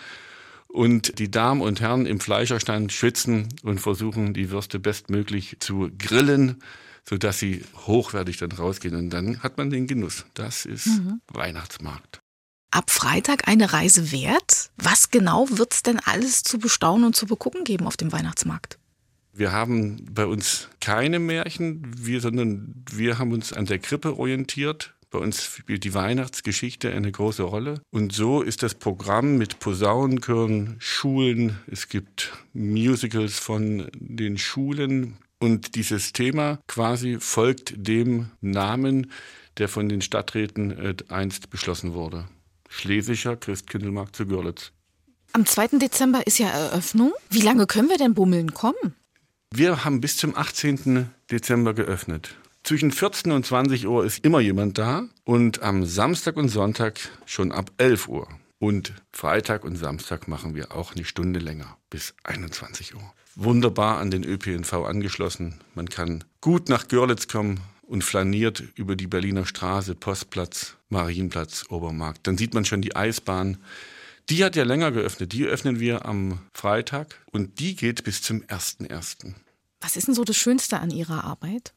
[0.68, 6.62] Und die Damen und Herren im Fleischerstand schwitzen und versuchen, die Würste bestmöglich zu grillen,
[7.08, 8.96] sodass sie hochwertig dann rausgehen.
[8.96, 10.24] Und dann hat man den Genuss.
[10.34, 11.20] Das ist mhm.
[11.28, 12.22] Weihnachtsmarkt
[12.76, 14.70] ab Freitag eine Reise wert?
[14.76, 18.78] Was genau wird es denn alles zu bestaunen und zu begucken geben auf dem Weihnachtsmarkt?
[19.32, 24.94] Wir haben bei uns keine Märchen, wir, sondern wir haben uns an der Krippe orientiert.
[25.10, 27.80] Bei uns spielt die Weihnachtsgeschichte eine große Rolle.
[27.90, 35.16] Und so ist das Programm mit Posaunenchören, Schulen, es gibt Musicals von den Schulen.
[35.38, 39.10] Und dieses Thema quasi folgt dem Namen,
[39.58, 42.26] der von den Stadträten äh, einst beschlossen wurde.
[42.76, 44.72] Schlesischer Christkindlmarkt zu Görlitz.
[45.32, 45.78] Am 2.
[45.78, 47.12] Dezember ist ja Eröffnung.
[47.30, 48.94] Wie lange können wir denn bummeln kommen?
[49.52, 51.10] Wir haben bis zum 18.
[51.30, 52.36] Dezember geöffnet.
[52.64, 57.50] Zwischen 14 und 20 Uhr ist immer jemand da und am Samstag und Sonntag schon
[57.50, 58.28] ab 11 Uhr.
[58.58, 63.12] Und Freitag und Samstag machen wir auch eine Stunde länger, bis 21 Uhr.
[63.36, 65.60] Wunderbar an den ÖPNV angeschlossen.
[65.74, 72.26] Man kann gut nach Görlitz kommen und flaniert über die Berliner Straße, Postplatz, Marienplatz, Obermarkt.
[72.26, 73.58] Dann sieht man schon die Eisbahn.
[74.28, 75.32] Die hat ja länger geöffnet.
[75.32, 79.34] Die öffnen wir am Freitag und die geht bis zum 1.1.
[79.80, 81.72] Was ist denn so das Schönste an Ihrer Arbeit?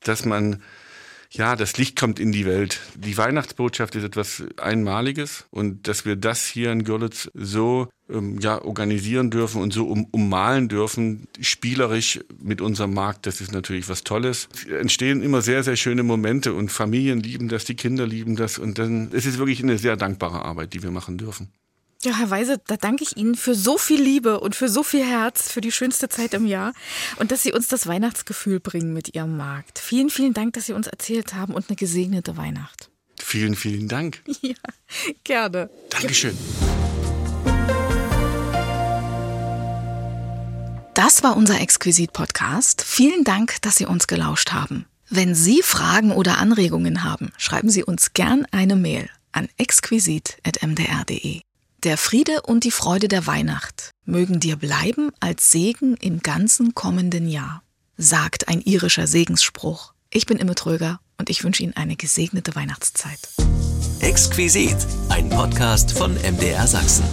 [0.00, 0.62] Dass man
[1.30, 2.80] ja, das Licht kommt in die Welt.
[2.94, 8.62] Die Weihnachtsbotschaft ist etwas Einmaliges und dass wir das hier in Görlitz so ähm, ja,
[8.62, 14.04] organisieren dürfen und so um, ummalen dürfen, spielerisch mit unserem Markt, das ist natürlich was
[14.04, 14.48] Tolles.
[14.54, 18.58] Es entstehen immer sehr, sehr schöne Momente und Familien lieben das, die Kinder lieben das
[18.58, 21.50] und dann es ist wirklich eine sehr dankbare Arbeit, die wir machen dürfen.
[22.06, 25.04] Ja, Herr Weise, da danke ich Ihnen für so viel Liebe und für so viel
[25.04, 26.72] Herz, für die schönste Zeit im Jahr
[27.16, 29.80] und dass Sie uns das Weihnachtsgefühl bringen mit Ihrem Markt.
[29.80, 32.90] Vielen, vielen Dank, dass Sie uns erzählt haben und eine gesegnete Weihnacht.
[33.20, 34.22] Vielen, vielen Dank.
[34.40, 34.54] Ja,
[35.24, 35.68] gerne.
[35.90, 36.38] Dankeschön.
[40.94, 42.84] Das war unser Exquisit-Podcast.
[42.86, 44.86] Vielen Dank, dass Sie uns gelauscht haben.
[45.10, 51.45] Wenn Sie Fragen oder Anregungen haben, schreiben Sie uns gern eine Mail an exquisit.mdr.de.
[51.86, 57.28] Der Friede und die Freude der Weihnacht mögen dir bleiben als Segen im ganzen kommenden
[57.28, 57.62] Jahr,
[57.96, 59.92] sagt ein irischer Segensspruch.
[60.10, 63.20] Ich bin Imme Tröger und ich wünsche Ihnen eine gesegnete Weihnachtszeit.
[64.00, 64.76] Exquisit,
[65.10, 67.04] ein Podcast von MDR Sachsen.